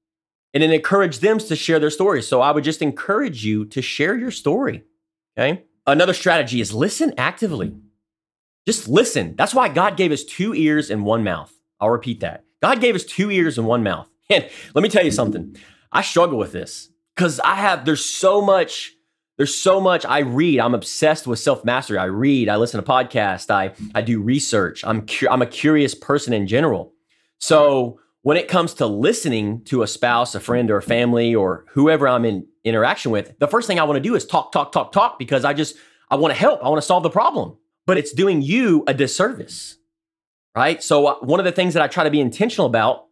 and 0.55 0.63
then 0.63 0.71
encourage 0.71 1.19
them 1.19 1.37
to 1.37 1.55
share 1.55 1.79
their 1.79 1.89
stories. 1.89 2.27
So 2.27 2.39
I 2.39 2.51
would 2.51 2.63
just 2.63 2.81
encourage 2.81 3.45
you 3.45 3.65
to 3.65 3.81
share 3.81 4.17
your 4.17 4.31
story. 4.31 4.85
Okay. 5.37 5.65
Another 5.85 6.13
strategy 6.13 6.61
is 6.61 6.73
listen 6.73 7.13
actively. 7.17 7.75
Just 8.65 8.87
listen. 8.87 9.35
That's 9.35 9.53
why 9.53 9.67
God 9.67 9.97
gave 9.97 10.13
us 10.13 10.23
two 10.23 10.55
ears 10.55 10.89
and 10.89 11.05
one 11.05 11.25
mouth. 11.25 11.53
I'll 11.81 11.89
repeat 11.89 12.21
that. 12.21 12.45
God 12.61 12.79
gave 12.79 12.95
us 12.95 13.03
two 13.03 13.29
ears 13.29 13.57
and 13.59 13.67
one 13.67 13.83
mouth. 13.83 14.09
And 14.27 14.49
let 14.73 14.81
me 14.81 14.89
tell 14.89 15.05
you 15.05 15.11
something. 15.11 15.55
I 15.91 16.01
struggle 16.01 16.39
with 16.39 16.51
this 16.51 16.89
because 17.15 17.39
I 17.41 17.53
have, 17.53 17.85
there's 17.85 18.03
so 18.03 18.41
much, 18.41 18.94
there's 19.37 19.55
so 19.55 19.81
much 19.81 20.05
I 20.05 20.19
read. 20.19 20.59
I'm 20.59 20.73
obsessed 20.73 21.27
with 21.27 21.39
self 21.39 21.65
mastery. 21.65 21.97
I 21.97 22.05
read, 22.05 22.49
I 22.49 22.55
listen 22.57 22.81
to 22.81 22.89
podcasts, 22.89 23.49
I, 23.49 23.73
I 23.93 24.01
do 24.01 24.21
research. 24.21 24.83
I'm, 24.85 25.05
cu- 25.05 25.27
I'm 25.29 25.41
a 25.41 25.47
curious 25.47 25.93
person 25.93 26.33
in 26.33 26.47
general. 26.47 26.93
So 27.39 27.99
when 28.21 28.37
it 28.37 28.47
comes 28.47 28.73
to 28.75 28.87
listening 28.87 29.63
to 29.65 29.83
a 29.83 29.87
spouse, 29.87 30.33
a 30.35 30.39
friend, 30.39 30.71
or 30.71 30.77
a 30.77 30.81
family, 30.81 31.35
or 31.35 31.65
whoever 31.73 32.07
I'm 32.07 32.25
in 32.25 32.47
interaction 32.63 33.11
with, 33.11 33.37
the 33.39 33.47
first 33.47 33.67
thing 33.67 33.79
I 33.79 33.83
want 33.83 33.97
to 33.97 34.01
do 34.01 34.15
is 34.15 34.25
talk, 34.25 34.51
talk, 34.51 34.71
talk, 34.71 34.91
talk 34.91 35.19
because 35.19 35.45
I 35.45 35.53
just 35.53 35.75
I 36.09 36.15
want 36.15 36.33
to 36.33 36.39
help. 36.39 36.63
I 36.63 36.69
want 36.69 36.81
to 36.81 36.85
solve 36.85 37.03
the 37.03 37.09
problem. 37.09 37.57
But 37.85 37.97
it's 37.97 38.11
doing 38.13 38.41
you 38.41 38.83
a 38.87 38.95
disservice, 38.95 39.77
right? 40.55 40.81
So 40.81 41.05
uh, 41.05 41.15
one 41.19 41.39
of 41.39 41.43
the 41.43 41.51
things 41.51 41.75
that 41.75 41.83
I 41.83 41.87
try 41.87 42.03
to 42.03 42.09
be 42.09 42.19
intentional 42.19 42.65
about 42.65 43.05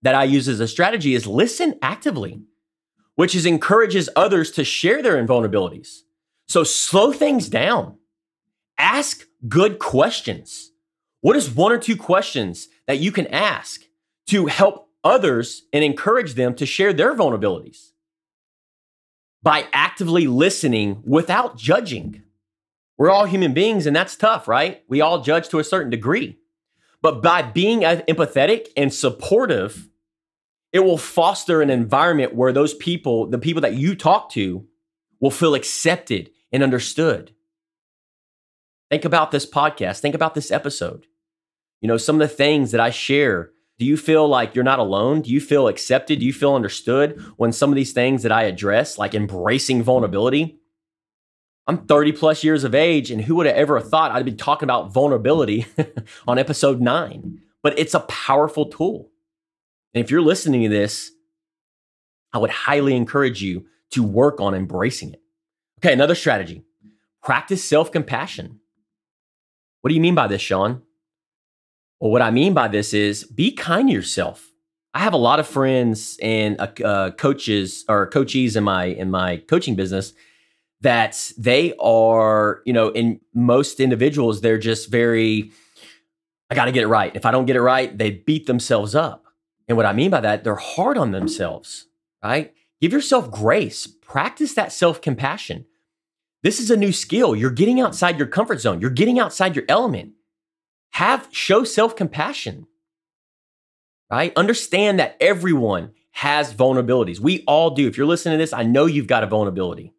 that 0.00 0.14
I 0.14 0.24
use 0.24 0.48
as 0.48 0.60
a 0.60 0.68
strategy 0.68 1.14
is 1.14 1.26
listen 1.26 1.74
actively, 1.82 2.40
which 3.18 3.34
is 3.34 3.46
encourages 3.46 4.08
others 4.14 4.52
to 4.52 4.62
share 4.62 5.02
their 5.02 5.20
vulnerabilities. 5.26 6.02
So 6.46 6.62
slow 6.62 7.10
things 7.10 7.48
down. 7.48 7.98
Ask 8.78 9.24
good 9.48 9.80
questions. 9.80 10.70
What 11.20 11.34
is 11.34 11.50
one 11.50 11.72
or 11.72 11.78
two 11.78 11.96
questions 11.96 12.68
that 12.86 13.00
you 13.00 13.10
can 13.10 13.26
ask 13.26 13.80
to 14.28 14.46
help 14.46 14.90
others 15.02 15.64
and 15.72 15.82
encourage 15.82 16.34
them 16.34 16.54
to 16.54 16.64
share 16.64 16.92
their 16.92 17.12
vulnerabilities? 17.12 17.90
By 19.42 19.66
actively 19.72 20.28
listening 20.28 21.02
without 21.04 21.56
judging. 21.56 22.22
We're 22.98 23.10
all 23.10 23.24
human 23.24 23.52
beings, 23.52 23.86
and 23.86 23.96
that's 23.96 24.14
tough, 24.14 24.46
right? 24.46 24.84
We 24.88 25.00
all 25.00 25.22
judge 25.22 25.48
to 25.48 25.58
a 25.58 25.64
certain 25.64 25.90
degree. 25.90 26.38
But 27.02 27.20
by 27.20 27.42
being 27.42 27.80
empathetic 27.80 28.68
and 28.76 28.94
supportive, 28.94 29.88
it 30.72 30.80
will 30.80 30.98
foster 30.98 31.62
an 31.62 31.70
environment 31.70 32.34
where 32.34 32.52
those 32.52 32.74
people, 32.74 33.26
the 33.26 33.38
people 33.38 33.62
that 33.62 33.74
you 33.74 33.94
talk 33.94 34.30
to, 34.30 34.66
will 35.20 35.30
feel 35.30 35.54
accepted 35.54 36.30
and 36.52 36.62
understood. 36.62 37.32
Think 38.90 39.04
about 39.04 39.30
this 39.30 39.46
podcast. 39.46 40.00
Think 40.00 40.14
about 40.14 40.34
this 40.34 40.50
episode. 40.50 41.06
You 41.80 41.88
know, 41.88 41.96
some 41.96 42.20
of 42.20 42.28
the 42.28 42.34
things 42.34 42.70
that 42.72 42.80
I 42.80 42.90
share. 42.90 43.50
Do 43.78 43.84
you 43.84 43.96
feel 43.96 44.26
like 44.26 44.54
you're 44.54 44.64
not 44.64 44.80
alone? 44.80 45.22
Do 45.22 45.30
you 45.30 45.40
feel 45.40 45.68
accepted? 45.68 46.18
Do 46.18 46.26
you 46.26 46.32
feel 46.32 46.54
understood 46.54 47.22
when 47.36 47.52
some 47.52 47.70
of 47.70 47.76
these 47.76 47.92
things 47.92 48.24
that 48.24 48.32
I 48.32 48.42
address, 48.42 48.98
like 48.98 49.14
embracing 49.14 49.84
vulnerability? 49.84 50.58
I'm 51.68 51.86
30 51.86 52.12
plus 52.12 52.42
years 52.42 52.64
of 52.64 52.74
age, 52.74 53.10
and 53.10 53.20
who 53.20 53.36
would 53.36 53.46
have 53.46 53.54
ever 53.54 53.78
thought 53.78 54.10
I'd 54.10 54.24
be 54.24 54.32
talking 54.32 54.66
about 54.66 54.92
vulnerability 54.92 55.66
on 56.26 56.38
episode 56.38 56.80
nine? 56.80 57.40
But 57.62 57.78
it's 57.78 57.94
a 57.94 58.00
powerful 58.00 58.66
tool. 58.66 59.10
And 59.94 60.04
if 60.04 60.10
you're 60.10 60.22
listening 60.22 60.62
to 60.62 60.68
this, 60.68 61.10
I 62.32 62.38
would 62.38 62.50
highly 62.50 62.94
encourage 62.94 63.42
you 63.42 63.66
to 63.92 64.02
work 64.02 64.40
on 64.40 64.54
embracing 64.54 65.12
it. 65.12 65.22
Okay, 65.80 65.92
another 65.92 66.14
strategy 66.14 66.64
practice 67.22 67.64
self 67.64 67.90
compassion. 67.92 68.60
What 69.80 69.88
do 69.88 69.94
you 69.94 70.00
mean 70.00 70.14
by 70.14 70.26
this, 70.26 70.42
Sean? 70.42 70.82
Well, 72.00 72.10
what 72.10 72.22
I 72.22 72.30
mean 72.30 72.54
by 72.54 72.68
this 72.68 72.94
is 72.94 73.24
be 73.24 73.52
kind 73.52 73.88
to 73.88 73.94
yourself. 73.94 74.50
I 74.94 75.00
have 75.00 75.12
a 75.12 75.18
lot 75.18 75.40
of 75.40 75.46
friends 75.46 76.18
and 76.22 76.60
uh, 76.60 76.68
uh, 76.84 77.10
coaches 77.12 77.84
or 77.88 78.08
coachees 78.10 78.56
in 78.56 78.64
my 78.64 78.84
in 78.84 79.10
my 79.10 79.38
coaching 79.48 79.74
business 79.74 80.12
that 80.80 81.32
they 81.36 81.74
are, 81.80 82.62
you 82.64 82.72
know, 82.72 82.88
in 82.90 83.20
most 83.34 83.80
individuals, 83.80 84.40
they're 84.40 84.58
just 84.58 84.90
very, 84.90 85.50
I 86.50 86.54
got 86.54 86.66
to 86.66 86.72
get 86.72 86.84
it 86.84 86.88
right. 86.88 87.14
If 87.14 87.26
I 87.26 87.30
don't 87.30 87.46
get 87.46 87.56
it 87.56 87.62
right, 87.62 87.96
they 87.96 88.10
beat 88.10 88.46
themselves 88.46 88.94
up. 88.94 89.24
And 89.68 89.76
what 89.76 89.86
I 89.86 89.92
mean 89.92 90.10
by 90.10 90.20
that, 90.20 90.44
they're 90.44 90.54
hard 90.56 90.96
on 90.96 91.12
themselves, 91.12 91.86
right? 92.24 92.54
Give 92.80 92.92
yourself 92.92 93.30
grace, 93.30 93.86
practice 93.86 94.54
that 94.54 94.72
self 94.72 95.00
compassion. 95.00 95.66
This 96.42 96.60
is 96.60 96.70
a 96.70 96.76
new 96.76 96.92
skill. 96.92 97.36
You're 97.36 97.50
getting 97.50 97.80
outside 97.80 98.16
your 98.18 98.28
comfort 98.28 98.60
zone, 98.60 98.80
you're 98.80 98.90
getting 98.90 99.18
outside 99.18 99.54
your 99.54 99.64
element. 99.68 100.12
Have 100.92 101.28
show 101.30 101.64
self 101.64 101.94
compassion, 101.94 102.66
right? 104.10 104.32
Understand 104.36 104.98
that 104.98 105.16
everyone 105.20 105.92
has 106.12 106.52
vulnerabilities. 106.54 107.20
We 107.20 107.44
all 107.46 107.70
do. 107.70 107.86
If 107.86 107.96
you're 107.96 108.06
listening 108.06 108.38
to 108.38 108.42
this, 108.42 108.52
I 108.52 108.62
know 108.62 108.86
you've 108.86 109.06
got 109.06 109.22
a 109.22 109.26
vulnerability 109.26 109.92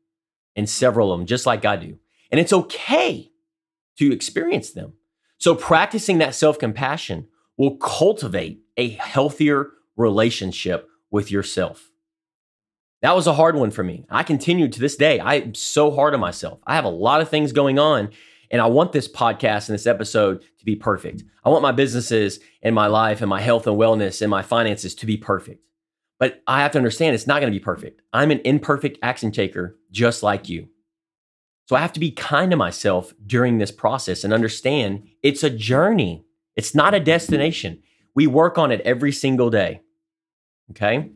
and 0.56 0.68
several 0.68 1.14
of 1.14 1.20
them, 1.20 1.28
just 1.28 1.46
like 1.46 1.64
I 1.64 1.78
do. 1.78 1.98
And 2.32 2.40
it's 2.40 2.52
okay 2.52 3.32
to 3.98 4.12
experience 4.12 4.72
them. 4.72 4.94
So, 5.38 5.56
practicing 5.56 6.18
that 6.18 6.36
self 6.36 6.60
compassion 6.60 7.28
will 7.60 7.76
cultivate 7.76 8.62
a 8.78 8.90
healthier 8.90 9.70
relationship 9.98 10.88
with 11.12 11.30
yourself. 11.30 11.92
That 13.02 13.16
was 13.16 13.28
a 13.28 13.34
hard 13.34 13.56
one 13.56 13.70
for 13.70 13.84
me. 13.84 14.06
I 14.10 14.24
continue 14.24 14.70
to 14.70 14.80
this 14.80 14.96
day. 14.96 15.20
I'm 15.20 15.54
so 15.54 15.92
hard 15.92 16.14
on 16.14 16.22
myself. 16.22 16.60
I 16.66 16.76
have 16.76 16.86
a 16.86 16.90
lot 16.90 17.22
of 17.22 17.30
things 17.30 17.52
going 17.52 17.78
on, 17.78 18.10
and 18.50 18.62
I 18.62 18.68
want 18.68 18.94
this 18.94 19.10
podcast 19.10 19.68
and 19.68 19.76
this 19.76 19.88
episode 19.88 20.42
to 20.58 20.66
be 20.66 20.78
perfect. 20.78 21.24
I 21.44 21.50
want 21.50 21.62
my 21.62 21.74
businesses 21.74 22.40
and 22.62 22.74
my 22.74 22.88
life 22.88 23.22
and 23.22 23.30
my 23.30 23.42
health 23.42 23.68
and 23.68 23.78
wellness 23.78 24.22
and 24.22 24.32
my 24.32 24.42
finances 24.42 24.96
to 24.96 25.06
be 25.06 25.18
perfect. 25.18 25.62
But 26.18 26.42
I 26.48 26.62
have 26.62 26.72
to 26.72 26.78
understand 26.78 27.14
it's 27.14 27.28
not 27.28 27.42
going 27.42 27.52
to 27.52 27.60
be 27.60 27.64
perfect. 27.64 28.02
I'm 28.14 28.32
an 28.32 28.42
imperfect 28.46 29.00
action 29.02 29.32
taker 29.32 29.78
just 29.92 30.24
like 30.24 30.48
you. 30.48 30.68
So 31.66 31.76
I 31.76 31.80
have 31.80 31.94
to 31.94 32.00
be 32.00 32.12
kind 32.12 32.52
to 32.52 32.58
myself 32.58 33.14
during 33.26 33.58
this 33.58 33.72
process 33.72 34.24
and 34.24 34.34
understand 34.34 35.08
it's 35.24 35.44
a 35.44 35.50
journey. 35.50 36.26
It's 36.60 36.76
not 36.76 36.94
a 36.94 37.00
destination. 37.00 37.82
We 38.16 38.28
work 38.28 38.58
on 38.58 38.70
it 38.70 38.82
every 38.82 39.14
single 39.14 39.50
day. 39.50 39.80
Okay. 40.72 41.10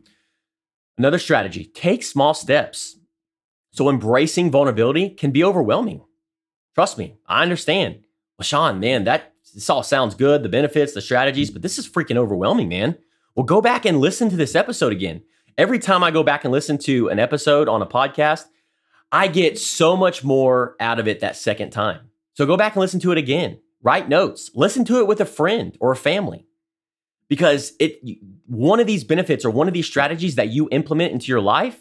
Another 0.96 1.18
strategy 1.18 1.66
take 1.66 2.02
small 2.02 2.32
steps. 2.32 2.96
So 3.72 3.90
embracing 3.90 4.50
vulnerability 4.50 5.10
can 5.10 5.32
be 5.32 5.44
overwhelming. 5.44 6.00
Trust 6.74 6.96
me, 6.96 7.18
I 7.26 7.42
understand. 7.42 7.96
Well, 8.38 8.44
Sean, 8.44 8.80
man, 8.80 9.04
that 9.04 9.34
this 9.52 9.68
all 9.68 9.82
sounds 9.82 10.14
good, 10.14 10.42
the 10.42 10.48
benefits, 10.48 10.94
the 10.94 11.02
strategies, 11.02 11.50
but 11.50 11.60
this 11.60 11.78
is 11.78 11.86
freaking 11.86 12.16
overwhelming, 12.16 12.70
man. 12.70 12.96
Well, 13.34 13.44
go 13.44 13.60
back 13.60 13.84
and 13.84 14.00
listen 14.00 14.30
to 14.30 14.36
this 14.36 14.54
episode 14.54 14.92
again. 14.92 15.24
Every 15.58 15.78
time 15.78 16.02
I 16.02 16.10
go 16.10 16.22
back 16.22 16.44
and 16.44 16.52
listen 16.52 16.78
to 16.78 17.10
an 17.10 17.18
episode 17.18 17.68
on 17.68 17.82
a 17.82 17.86
podcast, 17.86 18.46
I 19.12 19.28
get 19.28 19.58
so 19.58 19.94
much 19.94 20.24
more 20.24 20.74
out 20.80 20.98
of 20.98 21.06
it 21.06 21.20
that 21.20 21.36
second 21.36 21.68
time. 21.68 22.08
So 22.32 22.46
go 22.46 22.56
back 22.56 22.76
and 22.76 22.80
listen 22.80 23.00
to 23.00 23.12
it 23.12 23.18
again. 23.18 23.58
Write 23.84 24.08
notes. 24.08 24.50
Listen 24.54 24.84
to 24.86 24.98
it 24.98 25.06
with 25.06 25.20
a 25.20 25.26
friend 25.26 25.76
or 25.78 25.92
a 25.92 25.96
family 25.96 26.46
because 27.28 27.74
it 27.78 28.00
one 28.46 28.80
of 28.80 28.86
these 28.86 29.04
benefits 29.04 29.44
or 29.44 29.50
one 29.50 29.68
of 29.68 29.74
these 29.74 29.86
strategies 29.86 30.34
that 30.36 30.48
you 30.48 30.68
implement 30.72 31.12
into 31.12 31.26
your 31.26 31.40
life 31.40 31.80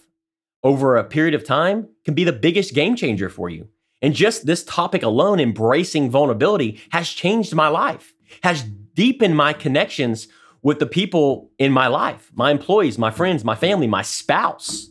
over 0.63 0.97
a 0.97 1.03
period 1.03 1.33
of 1.33 1.43
time 1.45 1.87
can 2.05 2.13
be 2.13 2.23
the 2.23 2.33
biggest 2.33 2.73
game 2.73 2.95
changer 2.95 3.29
for 3.29 3.49
you. 3.49 3.69
And 4.01 4.13
just 4.13 4.45
this 4.45 4.65
topic 4.65 5.01
alone, 5.01 5.39
embracing 5.39 6.09
vulnerability, 6.09 6.81
has 6.91 7.09
changed 7.09 7.55
my 7.55 7.69
life, 7.69 8.13
has 8.43 8.63
deepened 8.63 9.37
my 9.37 9.53
connections 9.53 10.27
with 10.61 10.79
the 10.79 10.85
people 10.85 11.51
in 11.57 11.71
my 11.71 11.87
life, 11.87 12.31
my 12.33 12.51
employees, 12.51 12.97
my 12.97 13.11
friends, 13.11 13.45
my 13.45 13.55
family, 13.55 13.87
my 13.87 14.01
spouse. 14.01 14.89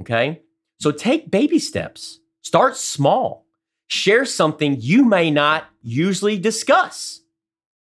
Okay? 0.00 0.42
So 0.80 0.90
take 0.90 1.30
baby 1.30 1.58
steps. 1.58 2.18
Start 2.42 2.76
small. 2.76 3.47
Share 3.88 4.24
something 4.24 4.76
you 4.78 5.04
may 5.04 5.30
not 5.30 5.66
usually 5.82 6.38
discuss 6.38 7.18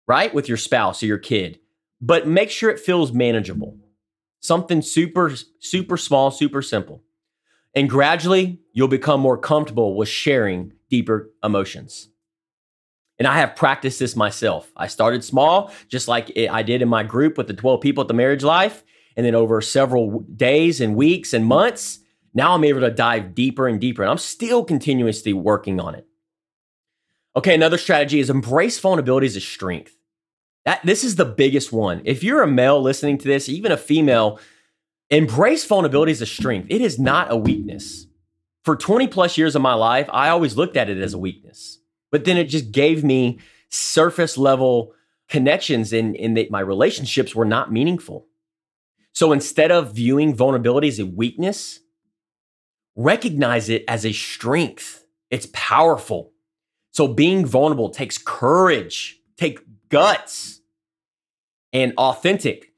right? 0.09 0.33
With 0.33 0.49
your 0.49 0.57
spouse 0.57 1.03
or 1.03 1.05
your 1.05 1.19
kid, 1.19 1.59
but 2.01 2.27
make 2.27 2.49
sure 2.49 2.71
it 2.71 2.79
feels 2.79 3.13
manageable. 3.13 3.77
Something 4.39 4.81
super, 4.81 5.31
super 5.59 5.97
small, 5.97 6.31
super 6.31 6.63
simple. 6.63 7.03
And 7.75 7.87
gradually, 7.87 8.59
you'll 8.73 8.87
become 8.87 9.21
more 9.21 9.37
comfortable 9.37 9.95
with 9.95 10.09
sharing 10.09 10.73
deeper 10.89 11.29
emotions. 11.43 12.09
And 13.19 13.27
I 13.27 13.37
have 13.37 13.55
practiced 13.55 13.99
this 13.99 14.15
myself. 14.15 14.71
I 14.75 14.87
started 14.87 15.23
small, 15.23 15.71
just 15.87 16.07
like 16.07 16.31
I 16.35 16.63
did 16.63 16.81
in 16.81 16.89
my 16.89 17.03
group 17.03 17.37
with 17.37 17.45
the 17.45 17.53
12 17.53 17.79
people 17.79 18.01
at 18.01 18.07
the 18.07 18.15
Marriage 18.15 18.43
Life. 18.43 18.83
And 19.15 19.23
then 19.23 19.35
over 19.35 19.61
several 19.61 20.21
days 20.21 20.81
and 20.81 20.95
weeks 20.95 21.33
and 21.33 21.45
months, 21.45 21.98
now 22.33 22.53
I'm 22.53 22.63
able 22.63 22.81
to 22.81 22.91
dive 22.91 23.35
deeper 23.35 23.67
and 23.67 23.79
deeper. 23.79 24.03
And 24.03 24.11
I'm 24.11 24.17
still 24.17 24.63
continuously 24.63 25.33
working 25.33 25.79
on 25.79 25.95
it. 25.95 26.05
Okay, 27.35 27.55
another 27.55 27.77
strategy 27.77 28.19
is 28.19 28.29
embrace 28.29 28.79
vulnerability 28.79 29.27
as 29.27 29.35
a 29.35 29.41
strength. 29.41 29.95
That, 30.65 30.81
this 30.83 31.03
is 31.03 31.15
the 31.15 31.25
biggest 31.25 31.71
one. 31.71 32.01
If 32.05 32.23
you're 32.23 32.43
a 32.43 32.47
male 32.47 32.81
listening 32.81 33.17
to 33.19 33.27
this, 33.27 33.47
even 33.47 33.71
a 33.71 33.77
female, 33.77 34.39
embrace 35.09 35.65
vulnerability 35.65 36.11
as 36.11 36.21
a 36.21 36.25
strength. 36.25 36.67
It 36.69 36.81
is 36.81 36.99
not 36.99 37.31
a 37.31 37.37
weakness. 37.37 38.07
For 38.63 38.75
20 38.75 39.07
plus 39.07 39.37
years 39.37 39.55
of 39.55 39.61
my 39.61 39.73
life, 39.73 40.07
I 40.11 40.29
always 40.29 40.57
looked 40.57 40.77
at 40.77 40.89
it 40.89 40.97
as 40.97 41.13
a 41.13 41.17
weakness, 41.17 41.79
but 42.11 42.25
then 42.25 42.37
it 42.37 42.45
just 42.45 42.71
gave 42.71 43.03
me 43.03 43.39
surface 43.69 44.37
level 44.37 44.93
connections 45.27 45.93
in, 45.93 46.15
in 46.15 46.33
that 46.33 46.51
my 46.51 46.59
relationships 46.59 47.33
were 47.33 47.45
not 47.45 47.71
meaningful. 47.71 48.27
So 49.13 49.31
instead 49.31 49.71
of 49.71 49.93
viewing 49.93 50.35
vulnerability 50.35 50.87
as 50.87 50.99
a 50.99 51.05
weakness, 51.05 51.79
recognize 52.99 53.69
it 53.69 53.85
as 53.87 54.05
a 54.05 54.11
strength. 54.11 55.05
It's 55.31 55.47
powerful. 55.53 56.33
So 56.91 57.07
being 57.07 57.45
vulnerable 57.45 57.89
takes 57.89 58.17
courage, 58.17 59.17
take 59.37 59.59
guts 59.87 60.59
and 61.71 61.93
authentic, 61.97 62.73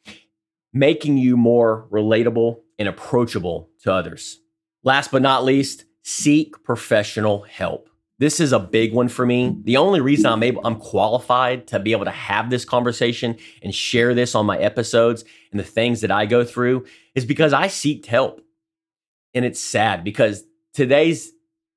making 0.72 1.18
you 1.18 1.36
more 1.36 1.88
relatable 1.90 2.60
and 2.78 2.88
approachable 2.88 3.72
to 3.82 3.92
others. 3.92 4.40
Last 4.84 5.12
but 5.12 5.24
not 5.24 5.44
least, 5.44 5.86
seek 6.04 6.64
professional 6.64 7.42
help. 7.42 7.90
This 8.20 8.40
is 8.40 8.54
a 8.54 8.60
big 8.60 8.94
one 8.94 9.08
for 9.08 9.26
me. 9.26 9.58
The 9.64 9.78
only 9.78 10.02
reason 10.02 10.28
I'm 10.28 10.44
able 10.44 10.62
I'm 10.64 10.76
qualified 10.76 11.66
to 11.70 11.80
be 11.80 11.94
able 11.94 12.06
to 12.06 12.12
have 12.12 12.52
this 12.52 12.64
conversation 12.64 13.38
and 13.64 13.74
share 13.74 14.14
this 14.14 14.36
on 14.36 14.46
my 14.46 14.60
episodes 14.60 15.26
and 15.50 15.60
the 15.60 15.64
things 15.64 16.02
that 16.02 16.12
I 16.12 16.28
go 16.28 16.44
through 16.44 16.86
is 17.16 17.26
because 17.26 17.54
I 17.54 17.66
seek 17.66 18.06
help. 18.06 18.42
And 19.34 19.46
it's 19.46 19.60
sad 19.62 20.04
because 20.04 20.44
today's 20.74 21.32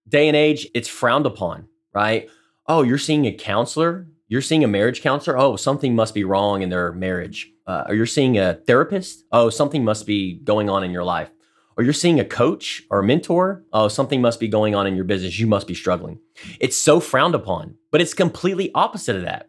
day 0.08 0.28
and 0.28 0.36
age 0.36 0.68
it's 0.74 0.88
frowned 0.88 1.26
upon, 1.26 1.68
right? 1.94 2.28
Oh, 2.66 2.82
you're 2.82 2.98
seeing 2.98 3.26
a 3.26 3.32
counselor? 3.32 4.08
You're 4.28 4.42
seeing 4.42 4.64
a 4.64 4.68
marriage 4.68 5.02
counselor. 5.02 5.38
Oh, 5.38 5.56
something 5.56 5.94
must 5.94 6.14
be 6.14 6.24
wrong 6.24 6.62
in 6.62 6.70
their 6.70 6.92
marriage. 6.92 7.50
Uh, 7.66 7.84
or 7.88 7.94
you're 7.94 8.06
seeing 8.06 8.38
a 8.38 8.54
therapist. 8.54 9.24
Oh, 9.32 9.50
something 9.50 9.84
must 9.84 10.06
be 10.06 10.34
going 10.34 10.68
on 10.68 10.84
in 10.84 10.90
your 10.90 11.04
life. 11.04 11.30
or 11.76 11.84
you're 11.84 11.92
seeing 11.92 12.20
a 12.20 12.24
coach 12.24 12.82
or 12.90 13.00
a 13.00 13.04
mentor, 13.04 13.64
oh, 13.72 13.88
something 13.88 14.20
must 14.20 14.38
be 14.38 14.48
going 14.48 14.74
on 14.74 14.86
in 14.86 14.94
your 14.94 15.04
business. 15.04 15.38
You 15.38 15.46
must 15.46 15.66
be 15.66 15.74
struggling. 15.74 16.18
It's 16.60 16.76
so 16.78 17.00
frowned 17.00 17.34
upon, 17.34 17.76
but 17.90 18.00
it's 18.00 18.14
completely 18.14 18.70
opposite 18.74 19.16
of 19.16 19.22
that. 19.22 19.48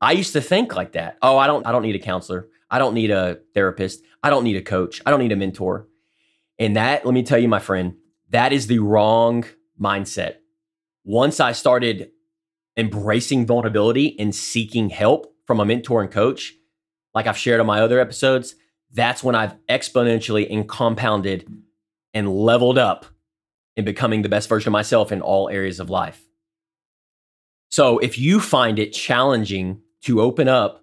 I 0.00 0.12
used 0.12 0.34
to 0.34 0.40
think 0.40 0.76
like 0.76 0.92
that. 0.92 1.16
Oh, 1.22 1.38
I 1.38 1.46
don't 1.46 1.66
I 1.66 1.72
don't 1.72 1.82
need 1.82 1.96
a 1.96 2.00
counselor. 2.00 2.48
I 2.70 2.78
don't 2.78 2.94
need 2.94 3.10
a 3.10 3.38
therapist. 3.54 4.02
I 4.22 4.28
don't 4.30 4.44
need 4.44 4.56
a 4.56 4.62
coach. 4.62 5.00
I 5.06 5.10
don't 5.10 5.20
need 5.20 5.32
a 5.32 5.36
mentor. 5.36 5.88
And 6.58 6.76
that, 6.76 7.04
let 7.04 7.14
me 7.14 7.22
tell 7.22 7.38
you 7.38 7.48
my 7.48 7.58
friend, 7.58 7.96
that 8.30 8.52
is 8.52 8.66
the 8.66 8.78
wrong 8.78 9.44
mindset. 9.80 10.36
Once 11.04 11.38
I 11.38 11.52
started 11.52 12.10
embracing 12.76 13.46
vulnerability 13.46 14.18
and 14.18 14.34
seeking 14.34 14.90
help 14.90 15.32
from 15.46 15.60
a 15.60 15.64
mentor 15.64 16.02
and 16.02 16.10
coach, 16.10 16.54
like 17.14 17.26
I've 17.26 17.38
shared 17.38 17.60
on 17.60 17.66
my 17.66 17.80
other 17.80 18.00
episodes, 18.00 18.54
that's 18.92 19.22
when 19.22 19.34
I've 19.34 19.54
exponentially 19.68 20.46
and 20.50 20.68
compounded 20.68 21.50
and 22.14 22.28
leveled 22.28 22.78
up 22.78 23.06
in 23.76 23.84
becoming 23.84 24.22
the 24.22 24.28
best 24.28 24.48
version 24.48 24.68
of 24.68 24.72
myself 24.72 25.12
in 25.12 25.20
all 25.20 25.48
areas 25.48 25.80
of 25.80 25.90
life. 25.90 26.26
So 27.70 27.98
if 27.98 28.18
you 28.18 28.40
find 28.40 28.78
it 28.78 28.92
challenging 28.92 29.82
to 30.02 30.20
open 30.20 30.48
up 30.48 30.82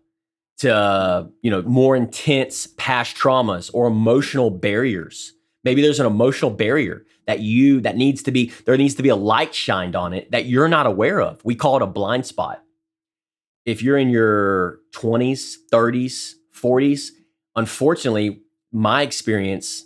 to 0.59 1.29
you 1.41 1.49
know 1.49 1.63
more 1.63 1.95
intense 1.95 2.67
past 2.77 3.15
traumas 3.15 3.71
or 3.73 3.87
emotional 3.87 4.51
barriers, 4.51 5.33
maybe 5.63 5.81
there's 5.81 5.99
an 5.99 6.05
emotional 6.05 6.51
barrier 6.51 7.05
that 7.25 7.39
you 7.39 7.81
that 7.81 7.95
needs 7.95 8.23
to 8.23 8.31
be 8.31 8.51
there 8.65 8.77
needs 8.77 8.95
to 8.95 9.03
be 9.03 9.09
a 9.09 9.15
light 9.15 9.55
shined 9.55 9.95
on 9.95 10.13
it 10.13 10.31
that 10.31 10.45
you're 10.45 10.67
not 10.67 10.85
aware 10.85 11.21
of. 11.21 11.43
We 11.43 11.55
call 11.55 11.77
it 11.77 11.81
a 11.81 11.87
blind 11.87 12.25
spot. 12.25 12.61
If 13.65 13.81
you're 13.81 13.97
in 13.97 14.09
your 14.09 14.79
20s, 14.91 15.55
30s, 15.71 16.33
40s, 16.53 17.09
unfortunately, 17.55 18.41
my 18.71 19.03
experience, 19.03 19.85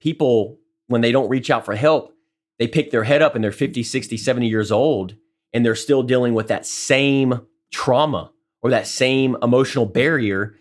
people, 0.00 0.58
when 0.86 1.00
they 1.00 1.10
don't 1.10 1.28
reach 1.28 1.50
out 1.50 1.64
for 1.64 1.74
help, 1.74 2.12
they 2.58 2.68
pick 2.68 2.90
their 2.90 3.04
head 3.04 3.22
up 3.22 3.34
and 3.34 3.42
they're 3.42 3.50
50, 3.50 3.82
60, 3.82 4.16
70 4.16 4.48
years 4.48 4.70
old 4.70 5.16
and 5.52 5.64
they're 5.64 5.74
still 5.74 6.02
dealing 6.02 6.34
with 6.34 6.48
that 6.48 6.66
same 6.66 7.46
trauma 7.72 8.30
or 8.62 8.70
that 8.70 8.86
same 8.86 9.36
emotional 9.42 9.86
barrier 9.86 10.54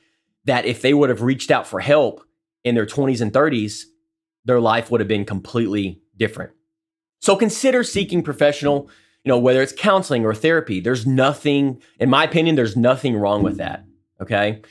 that 0.45 0.65
if 0.65 0.81
they 0.81 0.93
would 0.93 1.09
have 1.09 1.21
reached 1.21 1.51
out 1.51 1.67
for 1.67 1.79
help 1.79 2.23
in 2.63 2.75
their 2.75 2.85
20s 2.85 3.21
and 3.21 3.33
30s, 3.33 3.83
their 4.47 4.59
life 4.59 4.89
would 4.89 5.01
have 5.01 5.07
been 5.07 5.25
completely 5.25 6.01
different. 6.17 6.51
So 7.19 7.35
consider 7.35 7.83
seeking 7.83 8.23
professional, 8.23 8.89
you 9.23 9.29
know, 9.29 9.37
whether 9.37 9.61
it's 9.61 9.73
counseling 9.73 10.25
or 10.25 10.33
therapy. 10.33 10.79
There's 10.79 11.05
nothing, 11.05 11.81
in 11.99 12.09
my 12.09 12.23
opinion, 12.23 12.55
there's 12.55 12.75
nothing 12.75 13.15
wrong 13.15 13.43
with 13.43 13.57
that. 13.57 13.85
Okay. 14.19 14.61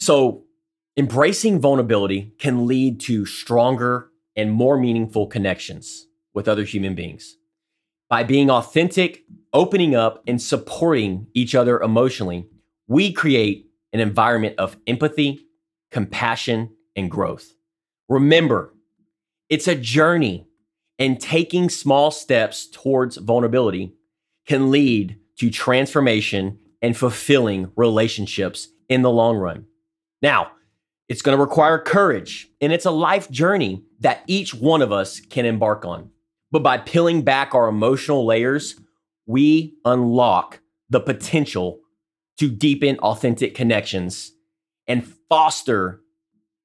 So 0.00 0.44
Embracing 0.96 1.58
vulnerability 1.58 2.32
can 2.38 2.68
lead 2.68 3.00
to 3.00 3.26
stronger 3.26 4.10
and 4.36 4.52
more 4.52 4.78
meaningful 4.78 5.26
connections 5.26 6.06
with 6.32 6.46
other 6.46 6.62
human 6.62 6.94
beings. 6.94 7.36
By 8.08 8.22
being 8.22 8.48
authentic, 8.48 9.24
opening 9.52 9.96
up, 9.96 10.22
and 10.28 10.40
supporting 10.40 11.26
each 11.34 11.56
other 11.56 11.80
emotionally, 11.80 12.46
we 12.86 13.12
create 13.12 13.66
an 13.92 13.98
environment 13.98 14.54
of 14.56 14.76
empathy, 14.86 15.48
compassion, 15.90 16.70
and 16.94 17.10
growth. 17.10 17.54
Remember, 18.08 18.72
it's 19.48 19.68
a 19.68 19.74
journey, 19.74 20.46
and 20.98 21.20
taking 21.20 21.68
small 21.68 22.10
steps 22.10 22.68
towards 22.70 23.16
vulnerability 23.16 23.94
can 24.46 24.70
lead 24.70 25.18
to 25.38 25.50
transformation 25.50 26.58
and 26.80 26.96
fulfilling 26.96 27.72
relationships 27.76 28.68
in 28.88 29.02
the 29.02 29.10
long 29.10 29.36
run. 29.36 29.66
Now, 30.22 30.52
it's 31.08 31.22
going 31.22 31.36
to 31.36 31.42
require 31.42 31.78
courage, 31.78 32.48
and 32.60 32.72
it's 32.72 32.86
a 32.86 32.90
life 32.90 33.30
journey 33.30 33.84
that 34.00 34.22
each 34.26 34.54
one 34.54 34.82
of 34.82 34.92
us 34.92 35.20
can 35.20 35.44
embark 35.44 35.84
on. 35.84 36.10
But 36.50 36.62
by 36.62 36.78
peeling 36.78 37.22
back 37.22 37.54
our 37.54 37.68
emotional 37.68 38.24
layers, 38.24 38.76
we 39.26 39.74
unlock 39.84 40.60
the 40.88 41.00
potential 41.00 41.80
to 42.38 42.48
deepen 42.48 42.98
authentic 42.98 43.54
connections 43.54 44.32
and 44.86 45.06
foster 45.28 46.00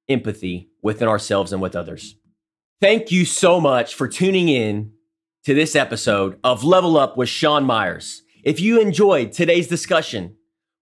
empathy 0.07 0.69
within 0.81 1.07
ourselves 1.07 1.53
and 1.53 1.61
with 1.61 1.75
others. 1.75 2.15
Thank 2.81 3.11
you 3.11 3.25
so 3.25 3.59
much 3.59 3.93
for 3.93 4.07
tuning 4.07 4.47
in 4.47 4.93
to 5.43 5.53
this 5.53 5.75
episode 5.75 6.39
of 6.45 6.63
Level 6.63 6.95
Up 6.97 7.17
with 7.17 7.27
Sean 7.27 7.65
Myers. 7.65 8.21
If 8.41 8.61
you 8.61 8.79
enjoyed 8.79 9.33
today's 9.33 9.67
discussion, 9.67 10.37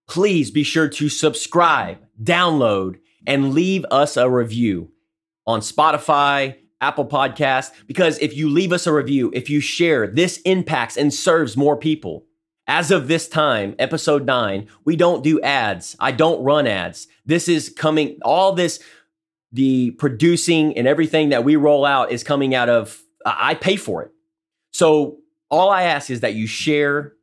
please 0.08 0.52
be 0.52 0.62
sure 0.62 0.88
to 0.90 1.10
subscribe, 1.10 1.98
download, 2.22 3.00
and 3.26 3.52
leave 3.52 3.84
us 3.90 4.16
a 4.16 4.30
review 4.30 4.92
on 5.48 5.62
Spotify, 5.62 6.58
Apple 6.80 7.08
Podcasts, 7.08 7.72
because 7.88 8.20
if 8.20 8.38
you 8.38 8.48
leave 8.48 8.72
us 8.72 8.86
a 8.86 8.94
review, 8.94 9.32
if 9.34 9.50
you 9.50 9.60
share, 9.60 10.06
this 10.06 10.38
impacts 10.42 10.98
and 10.98 11.12
serves 11.12 11.58
more 11.58 11.78
people. 11.78 12.28
As 12.68 12.92
of 12.92 13.08
this 13.08 13.28
time, 13.28 13.76
episode 13.80 14.24
nine, 14.24 14.68
we 14.86 14.96
don't 14.96 15.24
do 15.24 15.42
ads. 15.42 15.96
I 16.00 16.12
don't 16.12 16.44
run 16.44 16.68
ads. 16.68 17.08
This 17.26 17.48
is 17.48 17.70
coming, 17.70 18.20
all 18.22 18.54
this, 18.54 18.80
the 19.52 19.92
producing 19.92 20.78
and 20.78 20.88
everything 20.88 21.30
that 21.30 21.44
we 21.44 21.56
roll 21.56 21.86
out 21.86 22.12
is 22.12 22.24
coming 22.24 22.54
out 22.54 22.70
of, 22.70 23.02
I 23.26 23.56
pay 23.56 23.76
for 23.76 24.04
it. 24.04 24.12
So 24.72 25.18
all 25.50 25.70
I 25.70 25.84
ask 25.84 26.10
is 26.10 26.20
that 26.22 26.34
you 26.34 26.48
share 26.48 27.14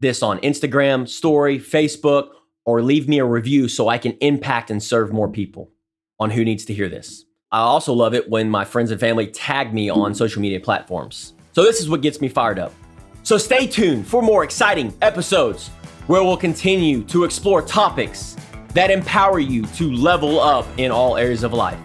this 0.00 0.22
on 0.22 0.38
Instagram, 0.40 1.08
story, 1.08 1.58
Facebook, 1.58 2.30
or 2.66 2.82
leave 2.82 3.08
me 3.08 3.18
a 3.18 3.24
review 3.24 3.68
so 3.68 3.88
I 3.88 3.98
can 3.98 4.12
impact 4.20 4.70
and 4.70 4.82
serve 4.82 5.12
more 5.12 5.28
people 5.28 5.70
on 6.20 6.30
who 6.30 6.44
needs 6.44 6.64
to 6.66 6.74
hear 6.74 6.88
this. 6.88 7.24
I 7.50 7.60
also 7.60 7.92
love 7.92 8.14
it 8.14 8.28
when 8.28 8.50
my 8.50 8.64
friends 8.64 8.90
and 8.90 9.00
family 9.00 9.26
tag 9.26 9.72
me 9.72 9.88
on 9.88 10.14
social 10.14 10.42
media 10.42 10.60
platforms. 10.60 11.34
So, 11.52 11.62
this 11.62 11.80
is 11.80 11.88
what 11.88 12.02
gets 12.02 12.20
me 12.20 12.28
fired 12.28 12.58
up. 12.58 12.72
So, 13.22 13.38
stay 13.38 13.66
tuned 13.66 14.06
for 14.06 14.22
more 14.22 14.42
exciting 14.42 14.92
episodes 15.02 15.68
where 16.08 16.22
we'll 16.22 16.36
continue 16.36 17.04
to 17.04 17.24
explore 17.24 17.62
topics 17.62 18.36
that 18.74 18.90
empower 18.90 19.38
you 19.38 19.64
to 19.66 19.90
level 19.92 20.40
up 20.40 20.66
in 20.76 20.90
all 20.90 21.16
areas 21.16 21.42
of 21.42 21.52
life. 21.52 21.78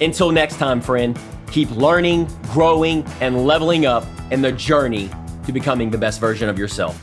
Until 0.00 0.30
next 0.30 0.56
time, 0.56 0.80
friend, 0.80 1.18
keep 1.50 1.70
learning, 1.70 2.28
growing, 2.52 3.04
and 3.20 3.46
leveling 3.46 3.86
up 3.86 4.04
in 4.30 4.42
the 4.42 4.52
journey 4.52 5.10
to 5.46 5.52
becoming 5.52 5.90
the 5.90 5.98
best 5.98 6.20
version 6.20 6.48
of 6.48 6.58
yourself. 6.58 7.00